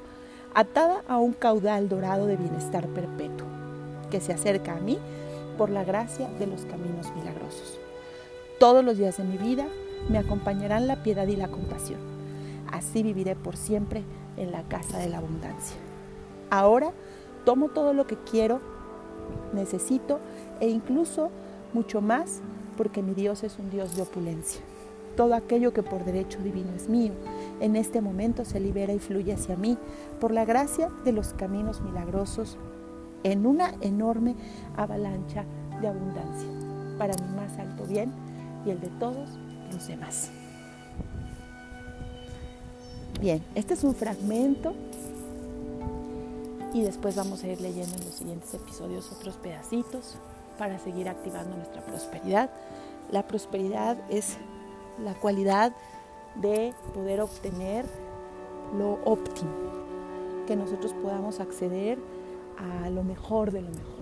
atada 0.53 1.03
a 1.07 1.17
un 1.17 1.33
caudal 1.33 1.87
dorado 1.87 2.25
de 2.25 2.35
bienestar 2.35 2.87
perpetuo 2.87 3.47
que 4.09 4.19
se 4.19 4.33
acerca 4.33 4.73
a 4.73 4.79
mí 4.79 4.97
por 5.57 5.69
la 5.69 5.83
gracia 5.83 6.27
de 6.39 6.47
los 6.47 6.65
caminos 6.65 7.13
milagrosos. 7.15 7.79
Todos 8.59 8.83
los 8.83 8.97
días 8.97 9.17
de 9.17 9.23
mi 9.23 9.37
vida 9.37 9.65
me 10.09 10.17
acompañarán 10.17 10.87
la 10.87 11.03
piedad 11.03 11.27
y 11.27 11.35
la 11.35 11.47
compasión. 11.47 11.99
Así 12.71 13.03
viviré 13.03 13.35
por 13.35 13.55
siempre 13.55 14.03
en 14.37 14.51
la 14.51 14.63
casa 14.63 14.97
de 14.97 15.09
la 15.09 15.19
abundancia. 15.19 15.77
Ahora 16.49 16.91
tomo 17.45 17.69
todo 17.69 17.93
lo 17.93 18.07
que 18.07 18.17
quiero, 18.17 18.59
necesito 19.53 20.19
e 20.59 20.69
incluso 20.69 21.29
mucho 21.73 22.01
más 22.01 22.41
porque 22.81 23.03
mi 23.03 23.13
Dios 23.13 23.43
es 23.43 23.59
un 23.59 23.69
Dios 23.69 23.95
de 23.95 24.01
opulencia. 24.01 24.59
Todo 25.15 25.35
aquello 25.35 25.71
que 25.71 25.83
por 25.83 26.03
derecho 26.03 26.39
divino 26.39 26.73
es 26.75 26.89
mío, 26.89 27.11
en 27.59 27.75
este 27.75 28.01
momento 28.01 28.43
se 28.43 28.59
libera 28.59 28.91
y 28.91 28.97
fluye 28.97 29.33
hacia 29.33 29.55
mí 29.55 29.77
por 30.19 30.31
la 30.31 30.45
gracia 30.45 30.89
de 31.05 31.11
los 31.11 31.33
caminos 31.33 31.79
milagrosos 31.81 32.57
en 33.21 33.45
una 33.45 33.75
enorme 33.81 34.35
avalancha 34.77 35.45
de 35.79 35.89
abundancia 35.89 36.49
para 36.97 37.13
mi 37.23 37.35
más 37.35 37.55
alto 37.59 37.83
bien 37.85 38.11
y 38.65 38.71
el 38.71 38.81
de 38.81 38.87
todos 38.99 39.29
los 39.71 39.87
demás. 39.87 40.31
Bien, 43.19 43.43
este 43.53 43.75
es 43.75 43.83
un 43.83 43.93
fragmento 43.93 44.73
y 46.73 46.81
después 46.81 47.15
vamos 47.15 47.43
a 47.43 47.47
ir 47.47 47.61
leyendo 47.61 47.95
en 47.95 48.05
los 48.05 48.15
siguientes 48.15 48.51
episodios 48.55 49.11
otros 49.11 49.35
pedacitos 49.35 50.17
para 50.57 50.79
seguir 50.79 51.09
activando 51.09 51.55
nuestra 51.57 51.81
prosperidad. 51.81 52.49
La 53.11 53.27
prosperidad 53.27 53.97
es 54.09 54.37
la 55.03 55.13
cualidad 55.13 55.73
de 56.35 56.73
poder 56.93 57.21
obtener 57.21 57.85
lo 58.77 58.99
óptimo, 59.03 59.51
que 60.47 60.55
nosotros 60.55 60.93
podamos 60.93 61.39
acceder 61.39 61.99
a 62.57 62.89
lo 62.89 63.03
mejor 63.03 63.51
de 63.51 63.61
lo 63.61 63.69
mejor. 63.69 64.01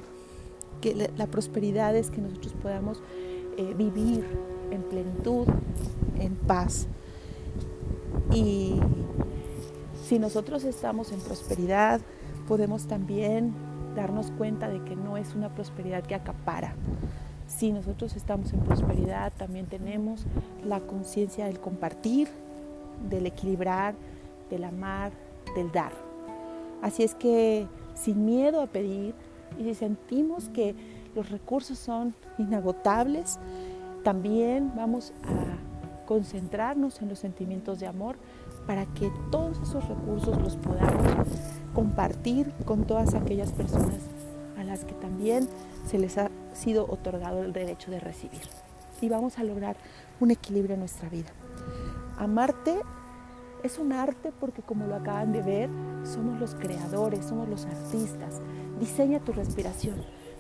Que 0.82 1.10
la, 1.16 1.28
prosperidad 1.28 1.96
es 1.96 2.10
que 2.10 2.22
nosotros 2.22 2.54
podamos 2.62 3.02
eh, 3.58 3.74
vivir 3.76 4.26
en 4.72 4.84
plenitud, 4.84 5.48
en 6.20 6.36
paz. 6.36 6.88
Y 8.32 8.76
si 10.06 10.20
nosotros 10.20 10.64
estamos 10.64 11.12
en 11.12 11.20
prosperidad, 11.20 12.00
podemos 12.48 12.88
también 12.88 13.54
darnos 14.00 14.32
cuenta 14.32 14.70
de 14.70 14.84
que 14.84 14.96
no 14.96 15.18
es 15.18 15.36
una 15.36 15.50
prosperidad 15.50 16.04
que 16.04 16.16
acapara. 16.16 16.76
Si 17.48 17.72
nosotros 17.72 18.16
estamos 18.16 18.54
en 18.54 18.60
prosperidad, 18.62 19.34
también 19.34 19.66
tenemos 19.66 20.26
la 20.64 20.80
conciencia 20.80 21.46
del 21.46 21.60
compartir, 21.60 22.30
del 23.10 23.26
equilibrar, 23.26 23.96
del 24.50 24.64
amar, 24.64 25.12
del 25.56 25.72
dar. 25.72 25.92
Así 26.82 27.04
es 27.04 27.16
que 27.16 27.68
sin 27.96 28.26
miedo 28.26 28.62
a 28.62 28.68
pedir 28.68 29.16
y 29.58 29.64
si 29.64 29.74
sentimos 29.74 30.50
que 30.50 30.76
los 31.16 31.30
recursos 31.30 31.78
son 31.78 32.14
inagotables, 32.38 33.40
también 34.04 34.72
vamos 34.76 35.12
a 35.24 36.06
concentrarnos 36.06 37.02
en 37.02 37.10
los 37.10 37.20
sentimientos 37.20 37.80
de 37.80 37.88
amor 37.88 38.16
para 38.66 38.86
que 38.86 39.12
todos 39.32 39.60
esos 39.60 39.88
recursos 39.88 40.40
los 40.42 40.56
podamos 40.56 41.28
compartir 41.74 42.52
con 42.66 42.86
todas 42.86 43.14
aquellas 43.14 43.52
personas 43.52 44.00
a 44.58 44.64
las 44.64 44.84
que 44.84 44.94
también 44.94 45.48
se 45.90 45.98
les 45.98 46.18
ha 46.18 46.30
sido 46.54 46.86
otorgado 46.90 47.44
el 47.44 47.54
derecho 47.54 47.92
de 47.92 48.00
recibir. 48.00 48.42
Y 49.02 49.10
vamos 49.10 49.40
a 49.40 49.44
lograr 49.44 49.78
un 50.20 50.32
equilibrio 50.32 50.74
en 50.74 50.82
nuestra 50.82 51.10
vida. 51.10 51.30
Amarte 52.18 52.76
es 53.64 53.78
un 53.78 53.92
arte 53.92 54.32
porque 54.40 54.62
como 54.62 54.88
lo 54.88 54.96
acaban 54.96 55.32
de 55.32 55.42
ver, 55.42 55.70
somos 56.04 56.40
los 56.40 56.56
creadores, 56.56 57.26
somos 57.26 57.48
los 57.48 57.66
artistas. 57.66 58.42
Diseña 58.80 59.20
tu 59.20 59.32
respiración, 59.34 59.96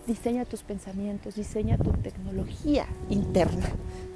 diseña 0.07 0.45
tus 0.45 0.63
pensamientos, 0.63 1.35
diseña 1.35 1.77
tu 1.77 1.91
tecnología 1.91 2.85
interna, 3.09 3.67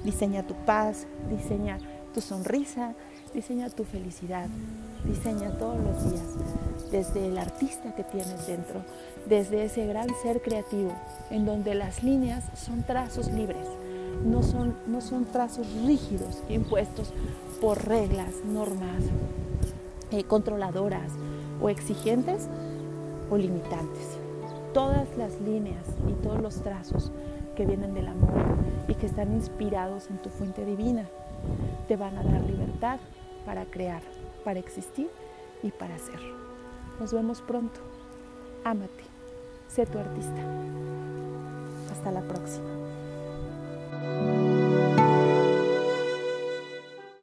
diseña 0.04 0.46
tu 0.46 0.54
paz, 0.64 1.06
diseña 1.30 1.78
tu 2.12 2.20
sonrisa, 2.20 2.94
diseña 3.34 3.68
tu 3.68 3.84
felicidad, 3.84 4.48
diseña 5.04 5.50
todos 5.58 5.82
los 5.82 6.10
días, 6.10 6.22
desde 6.94 7.26
el 7.26 7.38
artista 7.38 7.92
que 7.96 8.04
tienes 8.04 8.46
dentro, 8.46 8.84
desde 9.28 9.64
ese 9.64 9.84
gran 9.84 10.06
ser 10.22 10.40
creativo, 10.40 10.92
en 11.28 11.44
donde 11.44 11.74
las 11.74 12.04
líneas 12.04 12.44
son 12.54 12.84
trazos 12.84 13.32
libres, 13.32 13.66
no 14.24 14.44
son, 14.44 14.76
no 14.86 15.00
son 15.00 15.24
trazos 15.24 15.66
rígidos 15.84 16.40
impuestos 16.48 17.12
por 17.60 17.84
reglas, 17.88 18.32
normas 18.46 19.02
eh, 20.12 20.22
controladoras 20.22 21.10
o 21.60 21.68
exigentes 21.68 22.48
o 23.28 23.36
limitantes. 23.38 24.16
Todas 24.72 25.08
las 25.18 25.40
líneas 25.40 25.84
y 26.08 26.12
todos 26.22 26.40
los 26.40 26.62
trazos 26.62 27.10
que 27.56 27.66
vienen 27.66 27.92
del 27.92 28.06
amor 28.06 28.38
y 28.86 28.94
que 28.94 29.06
están 29.06 29.32
inspirados 29.32 30.10
en 30.10 30.18
tu 30.18 30.30
fuente 30.30 30.64
divina 30.64 31.08
te 31.88 31.96
van 31.96 32.16
a 32.16 32.22
dar 32.22 32.40
libertad 32.42 33.00
para 33.44 33.64
crear, 33.64 34.02
para 34.44 34.60
existir 34.60 35.08
y 35.60 35.72
para 35.72 35.98
ser. 35.98 36.53
Nos 37.00 37.12
vemos 37.12 37.40
pronto. 37.42 37.80
Ámate. 38.64 39.04
Sé 39.68 39.86
tu 39.86 39.98
artista. 39.98 40.40
Hasta 41.90 42.10
la 42.10 42.22
próxima. 42.22 42.70